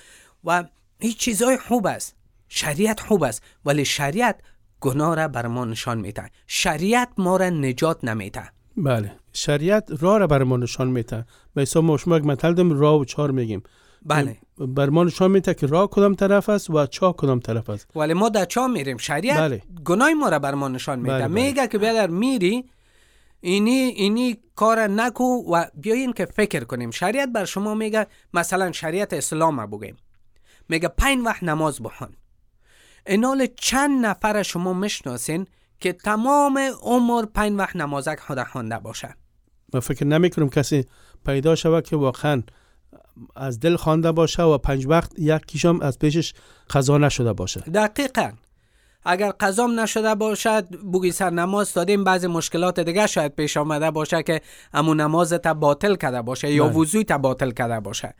و 0.44 0.64
این 0.98 1.12
چیزای 1.12 1.58
خوب 1.58 1.86
است. 1.86 2.14
شریعت 2.48 3.00
خوب 3.00 3.22
است 3.22 3.42
ولی 3.64 3.84
شریعت 3.84 4.40
گناه 4.80 5.14
را 5.16 5.28
بر 5.28 5.46
ما 5.46 5.64
نشان 5.64 5.98
میده 5.98 6.30
شریعت 6.46 7.08
ما 7.18 7.36
را 7.36 7.50
نجات 7.50 8.04
نمیده 8.04 8.42
بله. 8.76 9.12
شریعت 9.32 9.88
راه 10.00 10.18
را 10.18 10.26
بر 10.26 10.42
ما 10.42 10.56
نشان 10.56 10.88
میده 10.88 11.26
و 11.56 11.60
حساب 11.60 11.84
ما 11.84 11.96
شما 11.96 12.18
مطل 12.18 12.52
داریم 12.54 12.78
راه 12.78 13.00
و 13.00 13.04
چهار 13.04 13.30
میگیم. 13.30 13.62
بله. 14.02 14.36
بر 14.58 14.88
ما 14.90 15.04
نشان 15.04 15.30
میده 15.30 15.54
که 15.54 15.66
راه 15.66 15.90
کدام 15.90 16.14
طرف 16.14 16.48
است 16.48 16.70
و 16.70 16.86
چاه 16.86 17.16
کدام 17.16 17.40
طرف 17.40 17.70
است. 17.70 17.96
ولی 17.96 18.14
ما 18.14 18.28
در 18.28 18.44
چا 18.44 18.68
میریم. 18.68 18.96
شریعت 18.96 19.38
بله. 19.38 19.62
گناه 19.84 20.14
ما 20.14 20.28
را 20.28 20.38
بر 20.38 20.54
ما 20.54 20.68
نشان 20.68 20.98
میده 20.98 21.14
بله، 21.14 21.28
بله. 21.28 21.42
میگه 21.42 21.68
که 21.68 21.78
بیادر 21.78 22.06
میری 22.06 22.64
اینی 23.46 23.70
اینی 23.70 24.36
کار 24.54 24.86
نکو 24.86 25.24
و 25.24 25.64
بیاین 25.74 26.12
که 26.12 26.24
فکر 26.24 26.64
کنیم. 26.64 26.90
شریعت 26.90 27.28
بر 27.28 27.44
شما 27.44 27.74
میگه 27.74 28.06
مثلا 28.34 28.72
شریعت 28.72 29.12
اسلام 29.12 29.66
بگیم. 29.66 29.96
میگه 30.68 30.88
پنج 30.88 31.26
وقت 31.26 31.42
نماز 31.42 31.82
بخوان 31.82 32.16
اینال 33.06 33.46
چند 33.56 34.06
نفر 34.06 34.42
شما 34.42 34.72
می‌شناسین 34.72 35.46
که 35.80 35.92
تمام 35.92 36.58
عمر 36.82 37.24
پنج 37.24 37.58
وقت 37.58 37.76
نمازک 37.76 38.20
خدا 38.20 38.44
خوانده 38.44 38.78
باشه. 38.78 39.14
و 39.72 39.80
فکر 39.80 40.06
نمی 40.06 40.30
کنم 40.30 40.48
کسی 40.48 40.84
پیدا 41.26 41.54
شود 41.54 41.84
که 41.84 41.96
واقعا 41.96 42.42
از 43.36 43.60
دل 43.60 43.76
خوانده 43.76 44.12
باشه 44.12 44.42
و 44.42 44.58
پنج 44.58 44.86
وقت 44.86 45.18
یک 45.18 45.46
کیشم 45.46 45.80
از 45.80 45.98
پیشش 45.98 46.34
قضا 46.70 46.98
نشده 46.98 47.32
باشه. 47.32 47.60
دقیقا. 47.60 48.32
اگر 49.06 49.30
قضام 49.30 49.80
نشده 49.80 50.14
باشد 50.14 50.68
بوگی 50.68 51.12
سر 51.12 51.30
نماز 51.30 51.72
دادیم. 51.74 52.04
بعضی 52.04 52.26
مشکلات 52.26 52.80
دیگه 52.80 53.06
شاید 53.06 53.34
پیش 53.34 53.56
آمده 53.56 53.90
باشه 53.90 54.22
که 54.22 54.40
امو 54.74 54.94
نماز 54.94 55.32
تا 55.32 55.54
باطل 55.54 55.94
کرده 55.94 56.22
باشه 56.22 56.52
یا 56.52 56.64
بله. 56.68 56.76
وضوی 56.76 57.04
تا 57.04 57.18
باطل 57.18 57.50
کرده 57.50 57.80
باشه. 57.80 58.14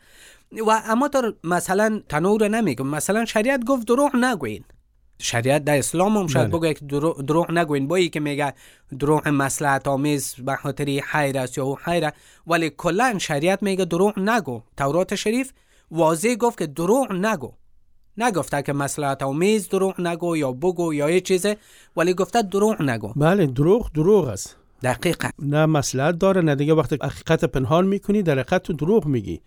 و 0.67 0.81
اما 0.85 1.07
تو 1.07 1.33
مثلا 1.43 2.01
تنور 2.09 2.47
نمیگم. 2.47 2.87
مثلا 2.87 3.25
شریعت 3.25 3.65
گفت 3.65 3.87
دروغ 3.87 4.15
نگوین. 4.15 4.63
شریعت 5.21 5.63
در 5.63 5.77
اسلام 5.77 6.17
هم 6.17 6.27
شاید 6.27 6.49
بله. 6.51 6.59
بگه 6.59 6.73
که 6.73 6.85
درو- 6.85 7.21
دروغ 7.21 7.51
نگوین. 7.51 7.87
با 7.87 7.99
که 7.99 8.19
میگه 8.19 8.53
دروغ 8.99 9.27
مصلحت 9.27 9.87
آمیز 9.87 10.35
به 10.35 10.55
خاطر 10.55 10.99
خیر 11.11 11.37
است 11.37 11.57
یا 11.57 11.63
او 11.63 11.75
خیره 11.75 12.13
ولی 12.47 12.69
کلا 12.69 13.17
شریعت 13.17 13.63
میگه 13.63 13.85
دروغ 13.85 14.19
نگو. 14.19 14.61
تورات 14.77 15.15
شریف 15.15 15.51
واضح 15.91 16.35
گفت 16.35 16.57
که 16.57 16.67
دروغ 16.67 17.11
نگو. 17.11 17.51
نگفته 18.17 18.61
که 18.61 18.73
مصلحت 18.73 19.23
آمیز 19.23 19.69
دروغ 19.69 20.01
نگو 20.01 20.37
یا 20.37 20.51
بگو 20.51 20.93
یا 20.93 21.09
یه 21.09 21.21
چیزه 21.21 21.57
ولی 21.97 22.13
گفته 22.13 22.41
دروغ 22.41 22.81
نگو. 22.81 23.13
بله 23.15 23.45
دروغ 23.45 23.91
دروغ 23.91 24.27
است. 24.27 24.57
دقیقا. 24.83 25.29
نه 25.39 25.65
مسئلت 25.65 26.17
داره 26.17 26.41
نه 26.41 26.55
دیگه 26.55 26.73
وقتی 26.73 26.97
حقیقت 27.01 27.45
پنهان 27.45 27.87
می‌کنی 27.87 28.23
در 28.23 28.33
حقیقت 28.33 28.63
تو 28.63 28.73
دروغ 28.73 29.05
میگی. 29.05 29.41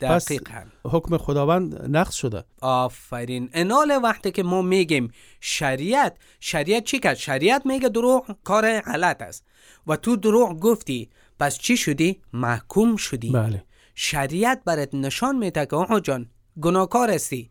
پس 0.00 0.24
دقیقا. 0.24 0.62
حکم 0.84 1.16
خداوند 1.16 1.96
نقض 1.96 2.14
شده. 2.14 2.44
آفرین. 2.60 3.48
انال 3.52 4.00
وقتی 4.02 4.30
که 4.30 4.42
ما 4.42 4.62
میگیم 4.62 5.10
شریعت 5.40 6.16
شریعت 6.40 6.84
چی 6.84 6.98
کرد 6.98 7.16
شریعت 7.16 7.66
میگه 7.66 7.88
دروغ 7.88 8.36
کار 8.44 8.80
غلط 8.80 9.22
است. 9.22 9.44
و 9.86 9.96
تو 9.96 10.16
دروغ 10.16 10.60
گفتی 10.60 11.10
پس 11.40 11.58
چی 11.58 11.76
شدی؟ 11.76 12.20
محکوم 12.32 12.96
شدی. 12.96 13.30
بله. 13.30 13.64
شریعت 13.94 14.62
برات 14.64 14.94
نشان 14.94 15.36
میده 15.36 15.66
که 15.66 15.76
آقا 15.76 16.00
جان 16.00 16.30
گناهکار 16.60 17.10
هستی. 17.10 17.50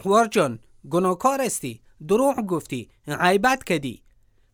خوار 0.00 0.26
جان 0.26 0.58
گناهکار 0.90 1.40
هستی 1.40 1.80
دروغ 2.08 2.36
گفتی 2.46 2.90
غیبت 3.06 3.64
کردی. 3.64 4.02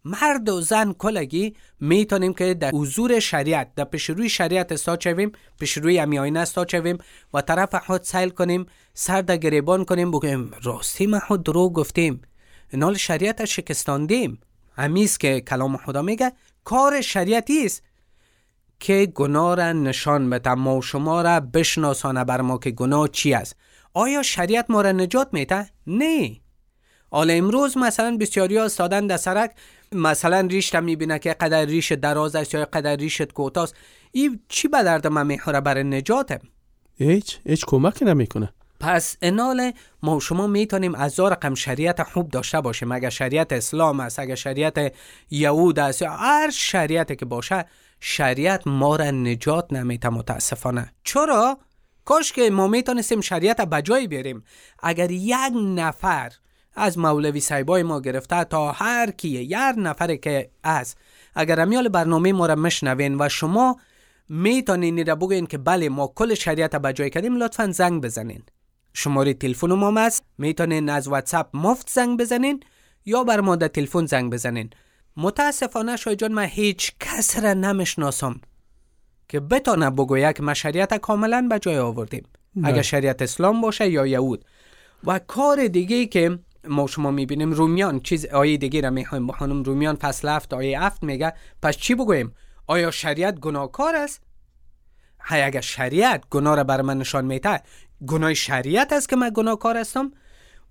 مرد 0.04 0.48
و 0.48 0.60
زن 0.60 0.92
کلگی 0.92 1.54
می‌تونیم 1.80 2.34
که 2.34 2.54
در 2.54 2.70
حضور 2.70 3.20
شریعت 3.20 3.74
در 3.74 3.84
پیش 3.84 4.10
روی 4.10 4.28
شریعت 4.28 4.72
استاد 4.72 5.00
شویم 5.00 5.32
پیش 5.60 5.72
روی 5.72 6.00
امی 6.00 6.18
آینه 6.18 6.40
استاد 6.40 6.68
شویم 6.68 6.98
و 7.34 7.42
طرف 7.42 7.74
خود 7.74 8.02
سیل 8.02 8.28
کنیم 8.28 8.66
سر 8.94 9.22
در 9.22 9.36
گریبان 9.36 9.84
کنیم 9.84 10.10
بگیم 10.10 10.50
راستی 10.62 11.06
ما 11.06 11.20
خود 11.20 11.42
دروغ 11.42 11.72
گفتیم. 11.72 12.22
نال 12.72 12.94
شریعت 12.94 13.44
شکستاندیم. 13.44 14.40
همیست 14.76 15.20
که 15.20 15.40
کلام 15.40 15.76
خدا 15.76 16.02
میگه 16.02 16.32
کار 16.64 17.00
شریعتی 17.00 17.66
است. 17.66 17.82
که 18.80 19.06
گناه 19.14 19.56
را 19.56 19.72
نشان 19.72 20.30
بده 20.30 20.54
ما 20.54 20.76
و 20.76 20.82
شما 20.82 21.22
را 21.22 21.40
بشناسانه 21.40 22.24
بر 22.24 22.40
ما 22.40 22.58
که 22.58 22.70
گناه 22.70 23.08
چی 23.08 23.34
است. 23.34 23.56
آیا 23.94 24.22
شریعت 24.22 24.66
ما 24.68 24.80
را 24.80 24.92
نجات 24.92 25.28
میده؟ 25.32 25.70
نه. 25.86 26.36
حالا 27.10 27.32
امروز 27.32 27.78
مثلا 27.78 28.16
بسیاری 28.20 28.56
ها 28.56 28.64
استادن 28.64 29.06
در 29.06 29.16
سرک 29.16 29.50
مثلا 29.92 30.40
ریشت 30.40 30.76
می‌بینه 30.76 31.18
که 31.18 31.32
قدر 31.32 31.64
ریشت 31.64 31.92
دراز 31.92 32.36
است 32.36 32.54
یا 32.54 32.64
قدر 32.64 32.96
ریشت 32.96 33.32
کوتاه 33.32 33.64
است 33.64 33.74
این 34.12 34.40
چی 34.48 34.68
به 34.68 34.82
درد 34.82 35.06
من 35.06 35.26
می‌خوره 35.26 35.60
برای 35.60 35.84
نجاتم؟ 35.84 36.40
هیچ 36.98 37.38
هیچ 37.46 37.64
کمکی 37.66 38.04
نمی‌کنه. 38.04 38.52
پس 38.80 39.16
انال 39.22 39.72
ما 40.02 40.16
و 40.16 40.20
شما 40.20 40.46
می‌تونیم 40.46 40.94
از 40.94 41.20
رقم 41.20 41.54
شریعت 41.54 42.02
خوب 42.02 42.30
داشته 42.30 42.60
باشیم. 42.60 42.92
اگر 42.92 43.10
شریعت 43.10 43.52
اسلام 43.52 44.00
است 44.00 44.18
اگر 44.18 44.34
شریعت 44.34 44.92
یهود 45.30 45.78
است 45.78 46.02
یا 46.02 46.10
هر 46.10 46.50
شریعتی 46.50 47.16
که 47.16 47.24
باشه 47.24 47.64
شریعت 48.00 48.66
ما 48.66 48.96
را 48.96 49.10
نجات 49.10 49.72
نمیته 49.72 50.08
متاسفانه. 50.08 50.92
چرا؟ 51.04 51.58
کاش 52.08 52.32
که 52.32 52.50
ما 52.50 52.66
می‌تونستیم 52.66 53.20
شریعت 53.20 53.60
بجای 53.60 54.06
بیاریم. 54.06 54.44
اگر 54.82 55.10
یک 55.10 55.52
نفر 55.54 56.32
از 56.74 56.98
مولوی 56.98 57.40
صاحبای 57.40 57.82
ما 57.82 58.00
گرفته 58.00 58.44
تا 58.44 58.72
هر 58.72 59.10
کیه 59.10 59.42
یه 59.42 59.72
نفر 59.72 60.16
که 60.16 60.50
از 60.62 60.94
اگر 61.34 61.60
امیال 61.60 61.88
برنامه 61.88 62.32
ما 62.32 62.46
را 62.46 62.54
مشنوین 62.54 63.16
و 63.20 63.28
شما 63.28 63.76
می‌تونین 64.28 65.06
را 65.06 65.14
بگین 65.14 65.46
که 65.46 65.58
بله 65.58 65.88
ما 65.88 66.12
کل 66.14 66.34
شریعت 66.34 66.76
بجای 66.76 67.10
کردیم 67.10 67.36
لطفا 67.36 67.70
زنگ 67.72 68.02
بزنین. 68.02 68.42
شماره 68.94 69.34
تلفن 69.34 69.72
ما 69.72 70.00
هست. 70.00 70.22
می‌تونین 70.38 70.88
از 70.88 71.08
واتساپ 71.08 71.56
مفت 71.56 71.90
زنگ 71.90 72.18
بزنین 72.20 72.62
یا 73.04 73.24
بر 73.24 73.40
ما 73.40 73.56
در 73.56 73.68
تلفن 73.68 74.06
زنگ 74.06 74.32
بزنین. 74.32 74.70
متاسفانه 75.16 75.96
شای 75.96 76.16
جان 76.16 76.32
من 76.32 76.44
هیچ 76.44 76.92
کس 77.00 77.38
را 77.38 77.54
نمی‌شناسم. 77.54 78.40
که 79.28 79.40
بتانه 79.40 79.90
بگوید 79.90 80.36
که 80.36 80.42
ما 80.42 80.54
شریعت 80.54 80.94
کاملا 80.94 81.46
به 81.50 81.58
جای 81.58 81.78
آوردیم. 81.78 82.22
نه. 82.56 82.68
اگر 82.68 82.82
شریعت 82.82 83.22
اسلام 83.22 83.60
باشه 83.60 83.90
یا 83.90 84.06
یهود. 84.06 84.44
و 85.04 85.18
کار 85.18 85.66
دیگه 85.66 86.06
که 86.06 86.38
ما 86.68 86.86
شما 86.86 87.10
می‌بینیم 87.10 87.52
رومیان 87.52 88.00
چیز 88.00 88.26
آیه 88.26 88.56
دیگه 88.56 88.80
را 88.80 88.90
می‌خوایم 88.90 89.26
بخونم 89.26 89.62
رومیان 89.62 89.96
فصل 89.96 90.28
هفت 90.28 90.54
آیه 90.54 90.82
هفت 90.82 91.02
میگه 91.02 91.32
پس 91.62 91.76
چی 91.76 91.94
بگویم؟ 91.94 92.34
آیا 92.66 92.90
شریعت 92.90 93.40
گناهکار 93.40 93.96
است؟ 93.96 94.22
های 95.20 95.42
اگر 95.42 95.60
شریعت 95.60 96.24
گناه 96.30 96.56
را 96.56 96.64
بر 96.64 96.82
من 96.82 96.98
نشان 96.98 97.24
میده 97.24 97.62
گناه 98.06 98.34
شریعت 98.34 98.92
است 98.92 99.08
که 99.08 99.16
من 99.16 99.30
گناهکار 99.34 99.76
هستم؟ 99.76 100.12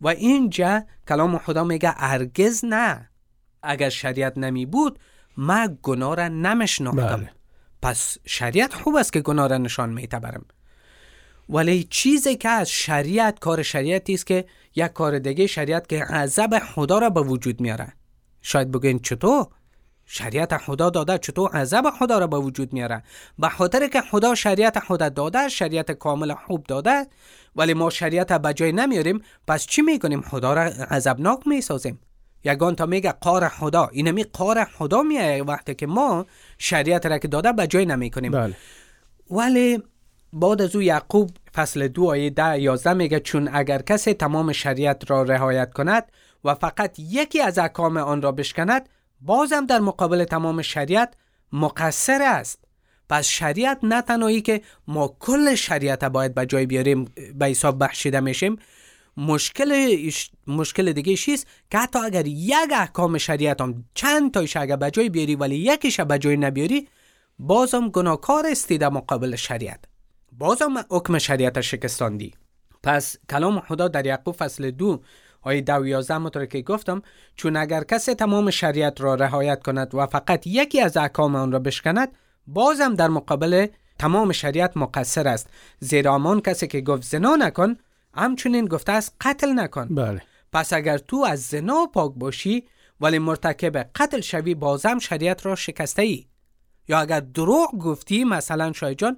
و 0.01 0.07
اینجا 0.07 0.83
کلام 1.07 1.37
خدا 1.37 1.63
میگه 1.63 1.89
هرگز 1.89 2.65
نه. 2.65 3.09
اگر 3.63 3.89
شریعت 3.89 4.37
نمی 4.37 4.65
بود 4.65 4.99
من 5.37 5.77
گناه 5.83 6.15
را 6.15 6.27
نمیشناختم. 6.27 7.17
بله. 7.17 7.36
پس 7.87 8.17
شریعت 8.25 8.73
خوب 8.73 8.95
است 8.95 9.13
که 9.13 9.21
گناه 9.21 9.47
را 9.47 9.57
نشان 9.57 9.89
میده 9.89 10.19
برم 10.19 10.45
ولی 11.49 11.83
چیزی 11.83 12.35
که 12.35 12.49
از 12.49 12.69
شریعت 12.69 13.39
کار 13.39 13.63
شریعتی 13.63 14.13
است 14.13 14.27
که 14.27 14.45
یک 14.75 14.85
کار 14.93 15.19
دیگه 15.19 15.47
شریعت 15.47 15.89
که 15.89 16.03
عذاب 16.03 16.59
خدا 16.59 16.99
را 16.99 17.09
به 17.09 17.21
وجود 17.21 17.61
میاره 17.61 17.93
شاید 18.41 18.71
بگین 18.71 18.99
چطور؟ 18.99 19.47
شریعت 20.05 20.57
خدا 20.57 20.89
داده 20.89 21.17
چطور 21.17 21.51
عذاب 21.51 21.89
خدا 21.89 22.19
را 22.19 22.27
به 22.27 22.37
وجود 22.37 22.73
میاره 22.73 23.03
به 23.39 23.49
خاطر 23.49 23.87
که 23.87 24.01
خدا 24.01 24.35
شریعت 24.35 24.79
خدا 24.79 25.09
داده 25.09 25.49
شریعت 25.49 25.91
کامل 25.91 26.33
خوب 26.33 26.65
داده 26.65 27.07
ولی 27.55 27.73
ما 27.73 27.89
شریعت 27.89 28.33
به 28.33 28.53
جای 28.53 28.71
نمیاریم 28.71 29.21
پس 29.47 29.65
چی 29.65 29.81
می‌کنیم؟ 29.81 30.21
خدا 30.21 30.53
را 30.53 30.61
عذابناک 30.61 31.47
می‌سازیم. 31.47 31.99
یگان 32.47 32.75
تا 32.75 32.85
میگه 32.85 33.11
قار 33.11 33.47
خدا 33.47 33.89
اینمی 33.91 34.23
قار 34.23 34.65
خدا 34.65 35.01
میایه 35.01 35.43
وقتی 35.43 35.75
که 35.75 35.87
ما 35.87 36.25
شریعت 36.57 37.05
را 37.05 37.17
که 37.17 37.27
داده 37.27 37.51
به 37.51 37.67
جای 37.67 37.85
نمی 37.85 38.09
کنیم 38.09 38.31
بله. 38.31 38.55
ولی 39.31 39.83
بعد 40.33 40.61
از 40.61 40.75
او 40.75 40.81
یعقوب 40.81 41.29
فصل 41.55 41.87
دو 41.87 42.05
آیه 42.05 42.29
ده 42.29 42.61
یازده 42.61 42.93
میگه 42.93 43.19
چون 43.19 43.49
اگر 43.53 43.81
کسی 43.81 44.13
تمام 44.13 44.51
شریعت 44.51 45.11
را 45.11 45.23
رعایت 45.23 45.73
کند 45.73 46.03
و 46.43 46.55
فقط 46.55 46.99
یکی 46.99 47.41
از 47.41 47.59
احکام 47.59 47.97
آن 47.97 48.21
را 48.21 48.31
بشکند 48.31 48.89
بازم 49.21 49.65
در 49.65 49.79
مقابل 49.79 50.23
تمام 50.23 50.61
شریعت 50.61 51.13
مقصر 51.53 52.21
است. 52.21 52.59
پس 53.09 53.25
شریعت 53.25 53.79
نه 53.83 54.01
تنهایی 54.01 54.41
که 54.41 54.61
ما 54.87 55.15
کل 55.19 55.55
شریعت 55.55 56.03
باید 56.03 56.33
به 56.33 56.45
جای 56.45 56.65
بیاریم 56.65 57.05
به 57.35 57.45
حساب 57.45 57.83
بخشیده 57.83 58.19
میشیم. 58.19 58.59
مشکل 59.17 59.97
مشکل 60.47 60.91
دیگه 60.91 61.15
چیست 61.15 61.47
که 61.71 61.77
حتی 61.77 61.99
اگر 61.99 62.27
یک 62.27 62.71
احکام 62.75 63.17
شریعت 63.17 63.61
هم 63.61 63.83
چند 63.93 64.33
تایش 64.33 64.57
اگر 64.57 64.75
به 64.75 64.91
جای 64.91 65.09
بیاری 65.09 65.35
ولی 65.35 65.55
یکیش 65.55 65.99
به 65.99 66.19
جای 66.19 66.37
نبیاری 66.37 66.87
بازم 67.39 67.89
گناهکار 67.89 68.47
استی 68.51 68.77
در 68.77 68.89
مقابل 68.89 69.35
شریعت. 69.35 69.79
بازم 70.31 70.85
حکم 70.89 71.17
شریعت 71.17 71.61
شکستاندی 71.61 72.33
پس 72.83 73.15
کلام 73.29 73.59
خدا 73.59 73.87
در 73.87 74.05
یعقوب 74.05 74.35
فصل 74.35 74.71
دو 74.71 75.01
آیه 75.41 75.61
دو 75.61 75.87
یازده 75.87 76.47
که 76.47 76.61
گفتم 76.61 77.01
چون 77.35 77.55
اگر 77.55 77.83
کسی 77.83 78.13
تمام 78.13 78.49
شریعت 78.49 79.01
را 79.01 79.15
رعایت 79.15 79.63
کند 79.63 79.95
و 79.95 80.05
فقط 80.05 80.47
یکی 80.47 80.81
از 80.81 80.97
احکام 80.97 81.35
آن 81.35 81.51
را 81.51 81.59
بشکند 81.59 82.09
بازم 82.47 82.93
در 82.93 83.07
مقابل 83.07 83.67
تمام 83.99 84.31
شریعت 84.31 84.77
مقصر 84.77 85.27
است. 85.27 85.49
زیرا 85.79 86.15
همان 86.15 86.41
کسی 86.41 86.67
که 86.67 86.81
گفت 86.81 87.03
زنا 87.03 87.35
نکن 87.35 87.75
همچنین 88.17 88.65
گفته 88.65 88.91
است 88.91 89.15
قتل 89.21 89.59
نکن. 89.59 89.95
بله. 89.95 90.21
پس 90.53 90.73
اگر 90.73 90.97
تو 90.97 91.25
از 91.29 91.41
زنا 91.41 91.85
پاک 91.93 92.13
باشی 92.15 92.63
ولی 93.01 93.19
مرتکب 93.19 93.77
قتل 93.77 94.21
شوی 94.21 94.55
بازم 94.55 94.99
شریعت 94.99 95.45
را 95.45 95.55
شکسته 95.55 96.01
ای 96.01 96.25
یا 96.87 96.99
اگر 96.99 97.19
دروغ 97.19 97.77
گفتی 97.77 98.23
مثلا 98.23 98.73
شاید 98.73 98.97
جان 98.97 99.17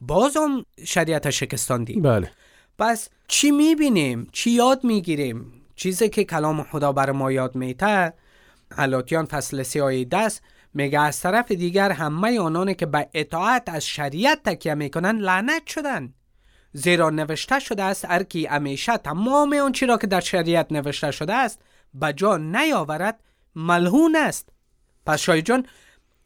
بازم 0.00 0.64
شریعت 0.84 1.30
شکستاندی. 1.30 2.00
بله. 2.00 2.30
پس 2.78 3.08
چی 3.28 3.50
می‌بینیم؟ 3.50 4.28
چی 4.32 4.50
یاد 4.50 4.84
می‌گیریم؟ 4.84 5.52
چیزی 5.74 6.08
که 6.08 6.24
کلام 6.24 6.62
خدا 6.62 6.92
بر 6.92 7.10
ما 7.10 7.32
یاد 7.32 7.56
میته 7.56 8.12
حلاتیان 8.72 9.24
فصل 9.24 9.62
سی 9.62 9.80
آیه 9.80 10.04
دست 10.04 10.42
میگه 10.74 11.00
از 11.00 11.20
طرف 11.20 11.52
دیگر 11.52 11.90
همه 11.90 12.40
آنانی 12.40 12.74
که 12.74 12.86
به 12.86 13.08
اطاعت 13.14 13.68
از 13.68 13.86
شریعت 13.86 14.42
تکیه 14.42 14.74
می‌کنن 14.74 15.16
لعنت 15.18 15.66
شدن 15.66 16.14
زیرا 16.72 17.10
نوشته 17.10 17.58
شده 17.58 17.82
است 17.82 18.04
هر 18.04 18.22
کی 18.22 18.46
همیشه 18.46 18.96
تمام 18.96 19.52
آنچه 19.52 19.86
را 19.86 19.96
که 19.96 20.06
در 20.06 20.20
شریعت 20.20 20.72
نوشته 20.72 21.10
شده 21.10 21.34
است 21.34 21.62
به 21.94 22.12
جا 22.12 22.36
نیاورد 22.36 23.20
ملهون 23.54 24.16
است 24.16 24.48
پس 25.06 25.20
شای 25.20 25.42
جان 25.42 25.66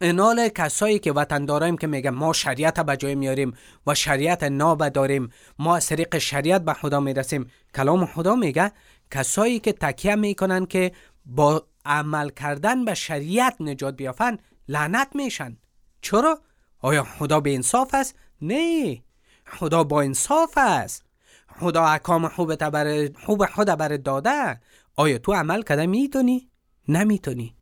انال 0.00 0.48
کسایی 0.48 0.98
که 0.98 1.12
وطن 1.12 1.44
داریم 1.44 1.76
که 1.76 1.86
میگه 1.86 2.10
ما 2.10 2.32
شریعت 2.32 2.80
به 2.80 2.96
جای 2.96 3.14
میاریم 3.14 3.54
و 3.86 3.94
شریعت 3.94 4.42
ناب 4.42 4.88
داریم 4.88 5.32
ما 5.58 5.76
از 5.76 5.86
طریق 5.86 6.18
شریعت 6.18 6.64
به 6.64 6.72
خدا 6.72 7.00
می‌رسیم 7.00 7.50
کلام 7.74 8.06
خدا 8.06 8.34
میگه 8.34 8.72
کسایی 9.10 9.58
که 9.58 9.72
تکیه 9.72 10.14
می‌کنن 10.14 10.66
که 10.66 10.92
با 11.26 11.66
عمل 11.84 12.28
کردن 12.28 12.84
به 12.84 12.94
شریعت 12.94 13.56
نجات 13.60 13.96
بیافن 13.96 14.38
لعنت 14.68 15.08
میشن 15.14 15.56
چرا؟ 16.00 16.40
آیا 16.80 17.04
خدا 17.04 17.40
به 17.40 17.54
انصاف 17.54 17.94
است؟ 17.94 18.14
نه 18.42 18.98
خدا 19.52 19.84
با 19.84 20.02
انصاف 20.02 20.52
است. 20.56 21.04
خدا 21.60 21.84
احکام 21.84 22.28
خوب 22.28 22.54
بر 22.54 23.08
خوب 23.26 23.46
خود 23.46 23.66
بر 23.66 23.96
داده. 23.96 24.60
آیا 24.96 25.18
تو 25.18 25.32
عمل 25.32 25.62
کرده 25.62 25.86
می‌تونی؟ 25.86 26.48
نمی‌تونی. 26.88 27.56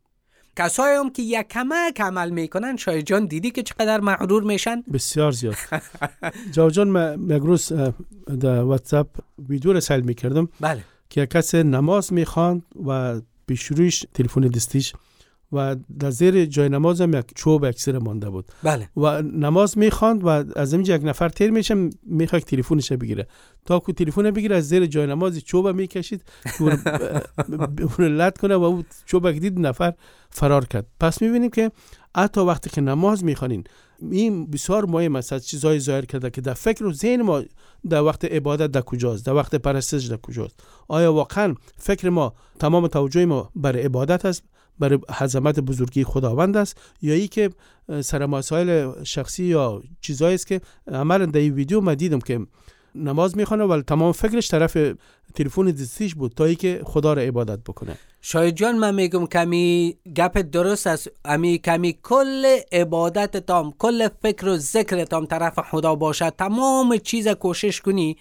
کسایی 0.57 0.97
هم 0.97 1.09
که 1.09 1.21
یک 1.21 1.47
کمک 1.47 2.01
عمل 2.01 2.29
می‌کنن 2.29 2.77
شاید 2.77 3.05
جان 3.05 3.25
دیدی 3.25 3.51
که 3.51 3.63
چقدر 3.63 3.99
مغرور 3.99 4.43
میشن؟ 4.43 4.81
بسیار 4.93 5.31
زیاد. 5.31 5.55
جان 6.55 6.71
جان 6.71 6.87
من 6.87 7.29
یک 7.29 7.41
روز 7.43 7.73
در 8.39 8.61
واتساپ 8.61 9.07
ویدیو 9.49 9.73
رسال 9.73 10.01
می‌کردم 10.01 10.49
بله. 10.59 10.83
که 11.09 11.25
کسی 11.25 11.63
نماز 11.63 12.13
می‌خواند 12.13 12.63
و 12.85 13.21
پیشرویش 13.47 14.05
تلفن 14.13 14.41
دستیش 14.41 14.93
و 15.51 15.75
در 15.99 16.11
زیر 16.11 16.45
جای 16.45 16.69
نماز 16.69 17.01
هم 17.01 17.13
یک 17.13 17.25
چوب 17.35 17.63
اکسیر 17.63 17.99
مانده 17.99 18.29
بود. 18.29 18.45
بله. 18.63 18.89
و 18.97 19.21
نماز 19.21 19.77
می‌خواند 19.77 20.23
و 20.23 20.27
از 20.55 20.73
اینجا 20.73 20.95
یک 20.95 21.01
نفر 21.05 21.29
تیر 21.29 21.51
میشه 21.51 21.89
می‌خواد 22.03 22.41
تلفنش 22.41 22.91
بگیره. 22.91 23.27
تا 23.65 23.79
که 23.79 23.93
تلفن 23.93 24.31
بگیره 24.31 24.55
از 24.55 24.67
زیر 24.67 24.85
جای 24.85 25.07
نماز 25.07 25.39
چوب 25.39 25.67
می‌کشید 25.67 26.23
اون 26.59 28.07
لط 28.07 28.37
کنه 28.37 28.55
و 28.55 28.63
اون 28.63 28.85
چوب 29.05 29.31
دید 29.31 29.59
نفر 29.59 29.93
فرار 30.29 30.65
کرد. 30.65 30.87
پس 30.99 31.21
می‌بینیم 31.21 31.49
که 31.49 31.71
حتی 32.17 32.41
وقتی 32.41 32.69
که 32.69 32.81
نماز 32.81 33.23
می‌خوانین 33.23 33.63
این 34.11 34.51
بسیار 34.51 34.85
مهم 34.85 35.15
است 35.15 35.33
از 35.33 35.47
چیزهای 35.47 35.79
ظاهر 35.79 36.05
کرده 36.05 36.29
که 36.29 36.41
در 36.41 36.53
فکر 36.53 36.85
و 36.85 36.93
ذهن 36.93 37.21
ما 37.21 37.43
در 37.89 38.01
وقت 38.01 38.25
عبادت 38.25 38.71
در 38.71 38.81
کجاست 38.81 39.25
در 39.25 39.33
وقت 39.33 39.55
پرستش 39.55 40.05
در 40.05 40.17
کجاست. 40.17 40.63
آیا 40.87 41.13
واقعا 41.13 41.55
فکر 41.77 42.09
ما 42.09 42.33
تمام 42.59 42.87
توجه 42.87 43.25
ما 43.25 43.49
بر 43.55 43.77
عبادت 43.77 44.25
است؟ 44.25 44.43
برای 44.81 44.99
حضمت 45.17 45.59
بزرگی 45.59 46.03
خداوند 46.03 46.57
است 46.57 46.77
یا 47.01 47.13
ای 47.13 47.27
که 47.27 47.49
سر 48.01 48.25
مسائل 48.25 49.03
شخصی 49.03 49.43
یا 49.43 49.81
چیزایی 50.01 50.35
است 50.35 50.47
که 50.47 50.61
عملا 50.87 51.25
در 51.25 51.39
این 51.39 51.53
ویدیو 51.53 51.81
ما 51.81 51.93
دیدم 51.93 52.19
که 52.19 52.39
نماز 52.95 53.37
می‌خونه 53.37 53.63
ولی 53.63 53.81
تمام 53.81 54.11
فکرش 54.11 54.51
طرف 54.51 54.77
تلفن 55.35 55.65
دستیش 55.65 56.15
بود 56.15 56.31
تا 56.35 56.45
ای 56.45 56.55
که 56.55 56.81
خدا 56.85 57.13
را 57.13 57.21
عبادت 57.21 57.59
بکنه. 57.59 57.97
شاید 58.21 58.55
جان 58.55 58.77
من 58.77 58.95
میگم 58.95 59.25
کمی 59.25 59.97
گپ 60.15 60.37
درست 60.37 60.87
است. 60.87 61.09
امی 61.25 61.57
کمی 61.57 61.97
کل 62.03 62.59
عبادت 62.71 63.37
تام 63.37 63.73
کل 63.77 64.07
فکر 64.21 64.47
و 64.47 64.57
ذکر 64.57 65.03
تام 65.03 65.25
طرف 65.25 65.59
خدا 65.71 65.95
باشد. 65.95 66.33
تمام 66.37 66.97
چیز 66.97 67.27
کوشش 67.27 67.81
کنی 67.81 68.17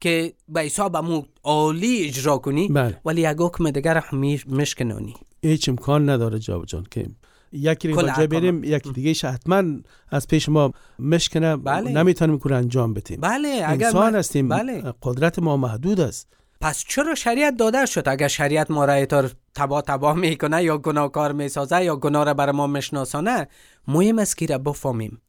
که 0.00 0.32
به 0.48 0.60
حساب 0.60 0.96
عالی 1.44 2.04
اجرا 2.04 2.38
کنی. 2.38 2.68
بله. 2.68 3.00
ولی 3.04 3.20
یک 3.20 3.36
حکم 3.40 3.70
دیگر 3.70 4.04
مشکنانی 4.48 5.14
هیچ 5.48 5.68
امکان 5.68 6.08
نداره 6.08 6.38
جواب 6.38 6.64
جان 6.64 6.86
که 6.90 7.06
یکی 7.52 7.88
رو 7.88 8.02
جای 8.16 8.26
بریم 8.26 8.64
یکی 8.64 8.92
دیگه 8.92 9.28
حتما 9.28 9.62
از 10.08 10.28
پیش 10.28 10.48
ما 10.48 10.72
مشکنه 10.98 11.56
بله. 11.56 11.90
نمی‌تونیم 11.90 12.38
کور 12.38 12.54
انجام 12.54 12.94
بدیم. 12.94 13.20
بله 13.20 13.62
اگر 13.66 13.86
انسان 13.86 14.14
هستیم. 14.14 14.48
بله. 14.48 14.94
قدرت 15.02 15.38
ما 15.38 15.56
محدود 15.56 16.00
است. 16.00 16.28
پس 16.60 16.84
چرا 16.88 17.14
شریعت 17.14 17.56
داده 17.56 17.86
شد؟ 17.86 18.08
اگر 18.08 18.28
شریعت 18.28 18.70
ما 18.70 18.84
را 18.84 18.92
ایتار 18.92 19.30
تبا 19.54 19.82
تبا 19.82 20.14
می‌کنه 20.14 20.62
یا 20.62 20.78
گناهکار 20.78 21.32
می‌سازه 21.32 21.84
یا 21.84 21.96
گناه 21.96 22.24
را 22.24 22.34
بر 22.34 22.52
ما 22.52 22.66
مشناسانه 22.66 23.48
مهم 23.88 24.18
است 24.18 24.36
که 24.36 24.46
را 24.46 24.58
بفهمیم. 24.58 25.20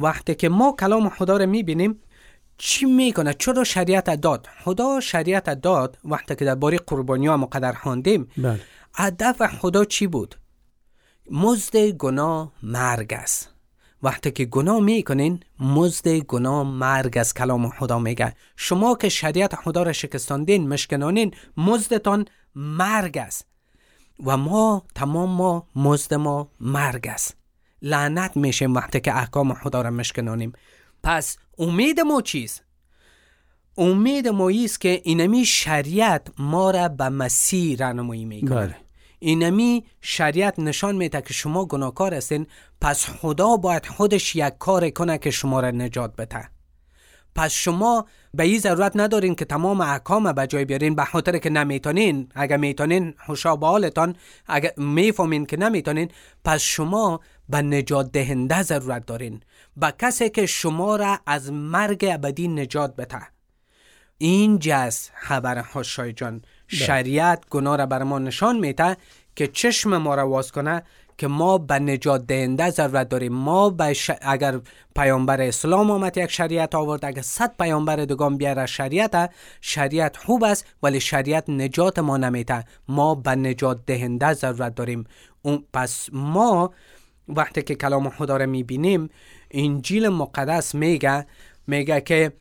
وقتی 0.00 0.34
که 0.34 0.48
ما 0.48 0.76
کلام 0.80 1.08
خدا 1.08 1.36
را 1.36 1.46
می‌بینیم 1.46 2.00
چی 2.58 2.86
می‌کنه؟ 2.86 3.34
چرا 3.34 3.64
شریعت 3.64 4.20
داد؟ 4.20 4.48
خدا 4.64 5.00
شریعت 5.00 5.50
داد 5.60 5.98
وقتی 6.04 6.34
که 6.34 6.44
در 6.44 6.54
باری 6.54 6.78
قربانی 6.78 7.26
ها 7.26 7.36
مقدر 7.36 7.72
خواندیم. 7.72 8.28
بله. 8.38 8.60
هدف 8.94 9.46
خدا 9.46 9.84
چی 9.84 10.06
بود؟ 10.06 10.34
مزد 11.30 11.76
گناه 11.76 12.52
مرگ 12.62 13.14
است. 13.14 13.50
وقتی 14.02 14.30
که 14.30 14.44
گناه 14.44 14.80
می‌کنین 14.80 15.40
مزد 15.60 16.08
گناه 16.08 16.62
مرگ 16.62 17.18
از 17.18 17.34
کلام 17.34 17.70
خدا 17.70 17.98
میگه. 17.98 18.34
شما 18.56 18.94
که 18.94 19.08
شریعت 19.08 19.54
خدا 19.54 19.82
را 19.82 19.92
شکستاندین 19.92 20.68
مشکنانین 20.68 21.34
مزدتان 21.56 22.24
مرگ 22.54 23.18
است. 23.18 23.46
و 24.26 24.36
ما 24.36 24.82
تمام 24.94 25.30
ما 25.30 25.66
مزد 25.76 26.14
ما 26.14 26.48
مرگ 26.60 27.08
است. 27.08 27.36
لعنت 27.82 28.36
میشیم 28.36 28.74
وقتی 28.74 29.00
که 29.00 29.16
احکام 29.16 29.54
خدا 29.54 29.82
را 29.82 29.90
مشکنانیم. 29.90 30.52
پس 31.02 31.36
امید 31.58 32.00
ما 32.00 32.22
چیست؟ 32.22 32.62
امید 33.80 34.28
ما 34.28 34.50
است 34.64 34.80
که 34.80 35.00
اینمی 35.04 35.44
شریعت 35.44 36.26
ما 36.38 36.70
را 36.70 36.88
به 36.88 37.08
مسیح 37.08 37.76
رانمایی 37.78 38.24
می‌کنه 38.24 38.66
بله. 38.66 38.76
اینمی 39.18 39.84
شریعت 40.00 40.58
نشان 40.58 40.96
میده 40.96 41.22
که 41.22 41.34
شما 41.34 41.64
گناهکار 41.64 42.14
هستین 42.14 42.46
پس 42.80 43.06
خدا 43.06 43.56
باید 43.56 43.86
خودش 43.86 44.36
یک 44.36 44.52
کار 44.58 44.90
کنه 44.90 45.18
که 45.18 45.30
شما 45.30 45.60
را 45.60 45.70
نجات 45.70 46.16
بده. 46.16 46.48
پس 47.34 47.52
شما 47.52 48.06
به 48.34 48.42
این 48.42 48.58
ضرورت 48.58 48.92
ندارین 48.94 49.34
که 49.34 49.44
تمام 49.44 49.80
احکام 49.80 50.32
به 50.32 50.46
جای 50.46 50.64
بیارین 50.64 50.94
به 50.94 51.04
خاطر 51.04 51.38
که 51.38 51.50
نمی‌تونین. 51.50 52.28
اگر 52.34 52.56
می‌تونین 52.56 53.14
خوشا 53.26 53.56
به 53.56 53.66
حالتان. 53.66 54.16
اگر 54.46 54.72
می‌فهمین 54.76 55.46
که 55.46 55.56
نمی‌تونین 55.56 56.08
پس 56.44 56.60
شما 56.60 57.20
به 57.48 57.62
نجات 57.62 58.12
دهنده 58.12 58.62
ضرورت 58.62 59.06
دارین. 59.06 59.40
به 59.76 59.94
کسی 59.98 60.30
که 60.30 60.46
شما 60.46 60.96
را 60.96 61.18
از 61.26 61.52
مرگ 61.52 62.06
ابدی 62.08 62.48
نجات 62.48 62.96
بده. 62.96 63.39
این 64.22 64.58
جز 64.58 65.08
خبر 65.14 65.62
خوشای 65.62 66.12
جان. 66.12 66.42
شریعت 66.68 67.44
گناه 67.50 67.76
را 67.76 67.86
بر 67.86 68.02
ما 68.02 68.18
نشان 68.18 68.58
میده 68.58 68.96
که 69.36 69.46
چشم 69.46 69.96
ما 69.96 70.14
را 70.14 70.28
واز 70.28 70.52
کنه 70.52 70.82
که 71.18 71.28
ما 71.28 71.58
به 71.58 71.78
نجات 71.78 72.26
دهنده 72.26 72.70
ضرورت 72.70 73.08
داریم. 73.08 73.32
ما 73.32 73.70
به 73.70 73.92
ش... 73.92 74.10
اگر 74.22 74.60
پیامبر 74.96 75.40
اسلام 75.40 75.90
آمد 75.90 76.18
یک 76.18 76.30
شریعت 76.30 76.74
آورد 76.74 77.04
اگر 77.04 77.22
صد 77.22 77.56
پیامبر 77.58 77.96
دگان 77.96 78.36
بیاره 78.36 78.66
شریعت 78.66 79.30
شریعت 79.60 80.16
خوب 80.16 80.44
است 80.44 80.66
ولی 80.82 81.00
شریعت 81.00 81.50
نجات 81.50 81.98
ما 81.98 82.16
نمیته 82.16 82.64
ما 82.88 83.14
به 83.14 83.30
نجات 83.30 83.86
دهنده 83.86 84.32
ضرورت 84.32 84.74
داریم. 84.74 85.04
اون 85.42 85.64
پس 85.72 86.08
ما 86.12 86.72
وقتی 87.28 87.62
که 87.62 87.74
کلام 87.74 88.10
خدا 88.10 88.36
را 88.36 88.46
می‌بینیم 88.46 89.10
انجیل 89.50 90.08
مقدس 90.08 90.74
میگه 90.74 91.26
میگه 91.66 92.00
که 92.00 92.32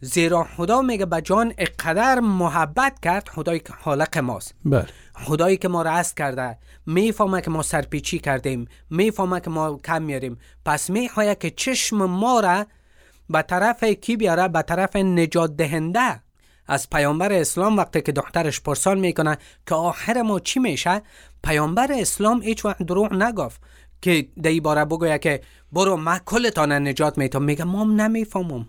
زیرا 0.00 0.44
خدا 0.56 0.82
میگه 0.82 1.06
به 1.06 1.20
جان 1.20 1.54
اقدر 1.58 2.20
محبت 2.20 3.00
کرد 3.02 3.28
خدای 3.28 3.60
که 3.60 3.72
خالق 3.72 4.18
ماست. 4.18 4.54
بله. 4.64 4.86
خدایی 5.14 5.56
که 5.56 5.68
ما 5.68 5.82
را 5.82 5.90
است 5.90 6.16
کرده 6.16 6.58
می‌فهمه 6.86 7.40
که 7.40 7.50
ما 7.50 7.62
سرپیچی 7.62 8.18
کردیم 8.18 8.68
می‌فهمه 8.90 9.40
که 9.40 9.50
ما 9.50 9.78
کم 9.84 10.02
میاریم. 10.02 10.38
پس 10.64 10.90
می‌خواهد 10.90 11.38
که 11.38 11.50
چشم 11.50 11.96
ما 12.04 12.40
را 12.40 12.66
به 13.30 13.42
طرف 13.42 13.84
کی 13.84 14.16
بیاره؟ 14.16 14.48
به 14.48 14.62
طرف 14.62 14.96
نجات 14.96 15.56
دهنده. 15.56 16.22
از 16.66 16.90
پیامبر 16.90 17.32
اسلام 17.32 17.76
وقتی 17.76 18.00
که 18.02 18.12
دخترش 18.12 18.60
پرسان 18.60 18.98
می‌کنه 18.98 19.38
که 19.66 19.74
آخر 19.74 20.22
ما 20.22 20.40
چی 20.40 20.60
میشه؟ 20.60 21.02
پیامبر 21.44 21.92
اسلام 21.92 22.42
هیچ 22.42 22.64
وقت 22.64 22.82
دروغ 22.82 23.12
نگفت 23.12 23.60
که 24.02 24.28
دی 24.42 24.60
باره 24.60 24.84
بگویه 24.84 25.18
که 25.18 25.40
برو 25.72 25.96
من 25.96 26.18
کلتان 26.18 26.72
نجات 26.72 27.18
میتم 27.18 27.42
میگه 27.42 27.64
ما 27.64 27.84
نمی‌فهمم. 27.84 28.68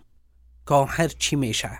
آخر 0.68 1.08
چی 1.08 1.36
میشه. 1.36 1.80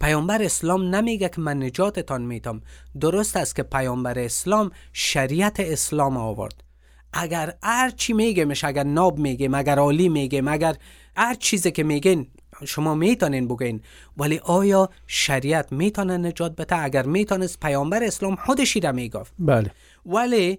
پیامبر 0.00 0.42
اسلام 0.42 0.94
نمیگه 0.94 1.28
که 1.28 1.40
من 1.40 1.62
نجاتتان 1.62 2.22
میتم 2.22 2.62
درست 3.00 3.36
است 3.36 3.56
که 3.56 3.62
پیامبر 3.62 4.18
اسلام 4.18 4.70
شریعت 4.92 5.60
اسلام 5.60 6.16
آورد. 6.16 6.64
اگر 7.12 7.54
هر 7.62 7.90
چی 7.90 8.12
میگه 8.12 8.44
مش 8.44 8.64
اگر 8.64 8.84
ناب 8.84 9.18
میگه 9.18 9.50
اگر 9.54 9.78
عالی 9.78 10.08
میگه 10.08 10.42
اگر 10.48 10.76
هر 11.16 11.34
چیزی 11.34 11.70
که 11.70 11.82
میگین 11.82 12.26
شما 12.64 12.94
می‌تونین 12.94 13.48
بگین. 13.48 13.82
ولی 14.16 14.38
آیا 14.38 14.88
شریعت 15.06 15.72
می‌تونه 15.72 16.16
نجات 16.16 16.56
بده؟ 16.56 16.82
اگر 16.82 17.02
می‌تونست 17.02 17.60
پیامبر 17.60 18.04
اسلام 18.04 18.36
خودشی 18.36 18.80
را 18.80 18.92
می‌گفت. 18.92 19.32
بله. 19.38 19.70
ولی 20.06 20.58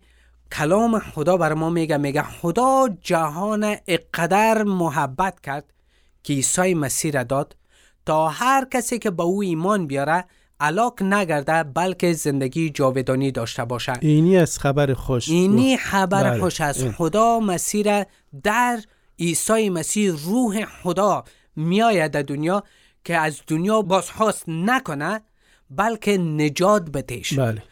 کلام 0.52 1.00
خدا 1.00 1.38
بر 1.38 1.54
ما 1.54 1.70
میگه. 1.70 1.98
میگه 1.98 2.24
خدا 2.24 2.90
جهان 3.02 3.76
اقدر 3.88 4.64
محبت 4.64 5.40
کرد 5.40 5.74
که 6.24 6.34
عیسی 6.34 6.74
مسیح 6.74 7.12
را 7.12 7.24
داد 7.24 7.56
تا 8.06 8.30
هر 8.30 8.68
کسی 8.72 9.00
که 9.00 9.12
به 9.12 9.24
او 9.24 9.42
ایمان 9.42 9.88
بیاره 9.88 10.26
علاق 10.60 11.04
نگرده 11.04 11.64
بلکه 11.64 12.14
زندگی 12.14 12.70
جاودانی 12.70 13.32
داشته 13.32 13.66
باشه. 13.66 13.94
اینی 14.02 14.38
از 14.38 14.60
خبر 14.60 14.94
خوش. 14.94 15.30
اینی 15.30 15.78
خبر 15.78 16.24
بله. 16.24 16.40
خوش 16.40 16.62
از. 16.62 16.86
خدا 16.86 17.40
مسیح 17.40 17.86
را 17.86 18.06
در 18.44 18.80
عیسی 19.20 19.70
مسیح 19.70 20.14
روح 20.26 20.66
خدا 20.66 21.24
میآید 21.56 22.12
در 22.12 22.22
دنیا 22.22 22.64
که 23.04 23.18
از 23.18 23.42
دنیا 23.48 23.82
بازخواست 23.82 24.44
نکنه 24.48 25.22
بلکه 25.70 26.18
نجات 26.18 26.90
بتیش. 26.90 27.40
بله. 27.40 27.64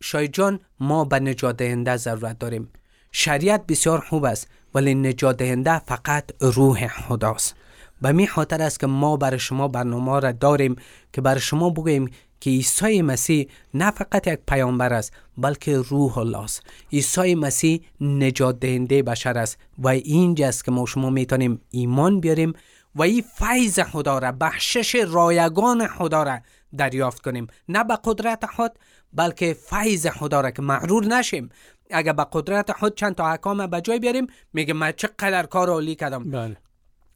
شاید 0.00 0.32
جان 0.32 0.60
ما 0.80 1.04
به 1.04 1.20
نجات 1.20 1.56
دهنده 1.56 1.96
ضرورت 1.96 2.38
داریم. 2.38 2.72
شریعت 3.12 3.66
بسیار 3.66 4.00
خوب 4.00 4.24
است 4.24 4.48
ولی 4.74 4.94
نجات 4.94 5.36
دهنده 5.36 5.78
فقط 5.78 6.24
روح 6.40 6.88
خداست. 6.88 7.56
به 8.00 8.12
می 8.12 8.26
خاطر 8.26 8.62
است 8.62 8.80
که 8.80 8.86
ما 8.86 9.16
برای 9.16 9.38
شما 9.38 9.68
برنامه 9.68 10.20
را 10.20 10.32
داریم 10.32 10.76
که 11.12 11.20
برای 11.20 11.40
شما 11.40 11.70
بگوییم 11.70 12.10
که 12.40 12.50
عیسی 12.50 13.02
مسیح 13.02 13.48
نه 13.74 13.90
فقط 13.90 14.26
یک 14.26 14.38
پیامبر 14.48 14.92
است 14.92 15.12
بلکه 15.38 15.78
روح 15.78 16.18
الله 16.18 16.38
است. 16.38 16.62
عیسی 16.92 17.34
مسیح 17.34 17.80
نجات 18.00 18.60
دهنده 18.60 19.02
بشر 19.02 19.38
است 19.38 19.58
و 19.78 19.88
اینجاست 19.88 20.64
که 20.64 20.70
ما 20.70 20.86
شما 20.86 21.10
می‌تونیم 21.10 21.60
ایمان 21.70 22.20
بیاریم 22.20 22.52
و 22.94 23.02
این 23.02 23.24
فیض 23.34 23.80
خدا 23.80 24.18
را 24.18 24.32
بخشش 24.32 24.94
رایگان 24.94 25.86
خدا 25.86 26.22
را 26.22 26.38
دریافت 26.76 27.22
کنیم. 27.22 27.46
نه 27.68 27.84
به 27.84 27.98
قدرت 28.04 28.46
خود 28.46 28.72
بلکه 29.12 29.56
فیض 29.70 30.06
خدا 30.06 30.40
را 30.40 30.50
که 30.50 30.62
مغرور 30.62 31.04
نشیم. 31.04 31.48
اگر 31.90 32.12
به 32.12 32.26
قدرت 32.32 32.72
خود 32.72 32.94
چند 32.94 33.14
تا 33.14 33.26
احکام 33.26 33.66
به 33.66 33.80
جای 33.80 33.98
بیاریم 33.98 34.26
میگه 34.52 34.74
من 34.74 34.92
چقدر 34.92 35.46
کار 35.46 35.68
عالی 35.68 35.94
کردم. 35.94 36.30
بله. 36.30 36.56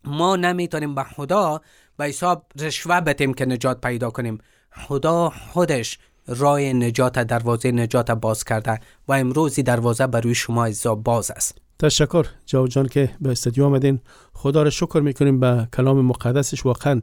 ما 0.06 0.36
نمی‌تونیم 0.36 0.94
به 0.94 1.02
خدا 1.02 1.60
به 1.96 2.04
حساب 2.04 2.46
رشوه 2.60 3.00
بتیم 3.00 3.34
که 3.34 3.46
نجات 3.46 3.80
پیدا 3.80 4.10
کنیم. 4.10 4.38
خدا 4.70 5.30
خودش 5.30 5.98
راه 6.26 6.60
نجات 6.60 7.18
دروازه 7.18 7.72
نجات 7.72 8.10
باز 8.10 8.44
کرده 8.44 8.80
و 9.08 9.12
امروزی 9.12 9.62
دروازه 9.62 10.06
برای 10.06 10.34
شما 10.34 10.64
عزیزا 10.64 10.94
باز 10.94 11.30
است. 11.30 11.58
تشکر 11.78 12.26
جاو 12.46 12.68
جان 12.68 12.86
که 12.86 13.10
به 13.20 13.30
استودیو 13.30 13.64
آمدین. 13.64 14.00
خدا 14.32 14.62
را 14.62 14.70
شکر 14.70 15.00
می‌کنیم 15.00 15.40
به 15.40 15.68
کلام 15.76 16.00
مقدسش 16.00 16.66
واقعا 16.66 17.02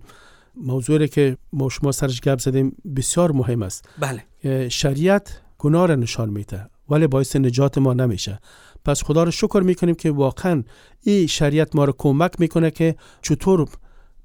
موضوعی 0.55 1.07
که 1.07 1.37
ما 1.53 1.69
شما 1.69 1.91
سرش 1.91 2.21
گپ 2.21 2.39
زدیم 2.39 2.75
بسیار 2.95 3.31
مهم 3.31 3.61
است. 3.61 3.89
بله. 3.99 4.69
شریعت 4.69 5.41
گناه 5.57 5.87
را 5.87 5.95
نشان 5.95 6.29
میده 6.29 6.69
ولی 6.89 7.07
باعث 7.07 7.35
نجات 7.35 7.77
ما 7.77 7.93
نمیشه. 7.93 8.39
پس 8.85 9.03
خدا 9.03 9.23
رو 9.23 9.31
شکر 9.31 9.59
می‌کنیم 9.59 9.95
که 9.95 10.11
واقعا 10.11 10.63
این 11.01 11.27
شریعت 11.27 11.75
ما 11.75 11.85
رو 11.85 11.93
کمک 11.97 12.31
می‌کنه 12.39 12.71
که 12.71 12.95
چطور 13.21 13.67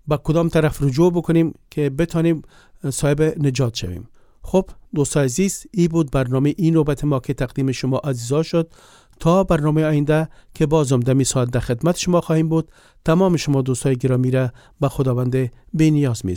به 0.08 0.16
کدام 0.16 0.48
طرف 0.48 0.82
رجوع 0.82 1.12
بکنیم 1.12 1.54
که 1.70 1.90
بتانیم 1.90 2.42
صاحب 2.90 3.22
نجات 3.22 3.74
شویم. 3.74 4.08
خب 4.42 4.70
دوستان 4.94 5.24
عزیز 5.24 5.66
ای 5.72 5.88
بود 5.88 6.10
برنامه 6.10 6.54
این 6.56 6.74
نوبت 6.74 7.04
ما 7.04 7.20
که 7.20 7.34
تقدیم 7.34 7.72
شما 7.72 7.98
عزیزا 7.98 8.42
شد. 8.42 8.70
تا 9.20 9.44
برنامه 9.44 9.84
آینده 9.84 10.28
که 10.54 10.66
بازم 10.66 11.00
دمی 11.00 11.24
ساعت 11.24 11.50
در 11.50 11.60
خدمت 11.60 11.96
شما 11.96 12.20
خواهیم 12.20 12.48
بود 12.48 12.70
تمام 13.04 13.36
شما 13.36 13.62
دوستای 13.62 13.96
گرامی 13.96 14.30
را 14.30 14.50
به 14.80 14.88
خداوند 14.88 15.50
بینیاز 15.72 16.26
می 16.26 16.36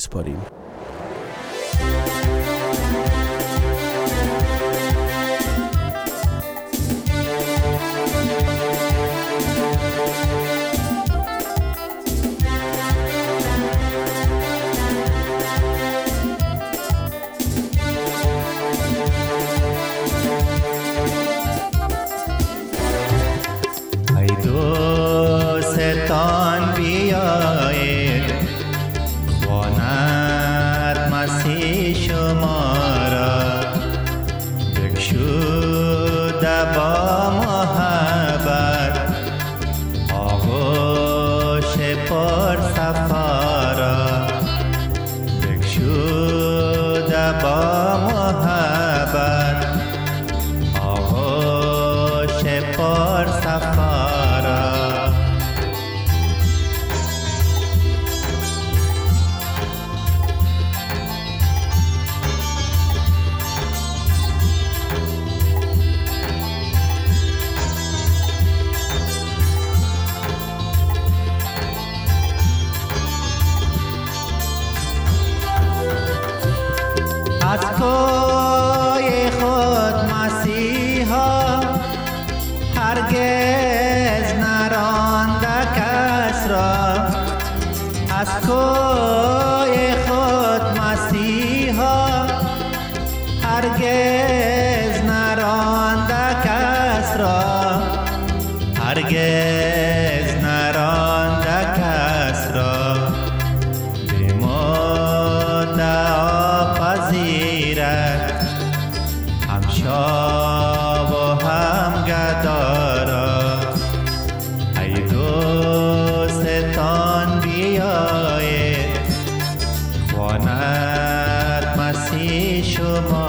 অনাথ 120.29 121.63
মাসে 121.77 122.27
সময় 122.73 123.28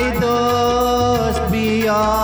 ای 0.00 0.10
دوست 0.10 1.40
بیا 1.50 2.19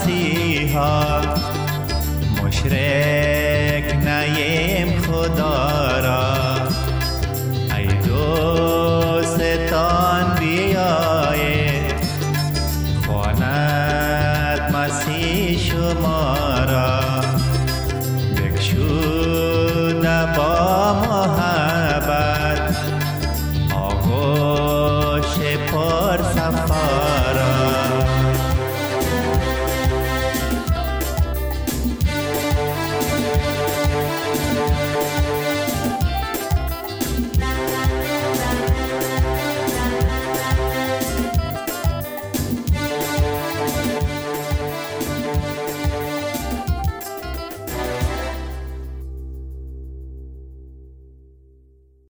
خداست 0.00 1.29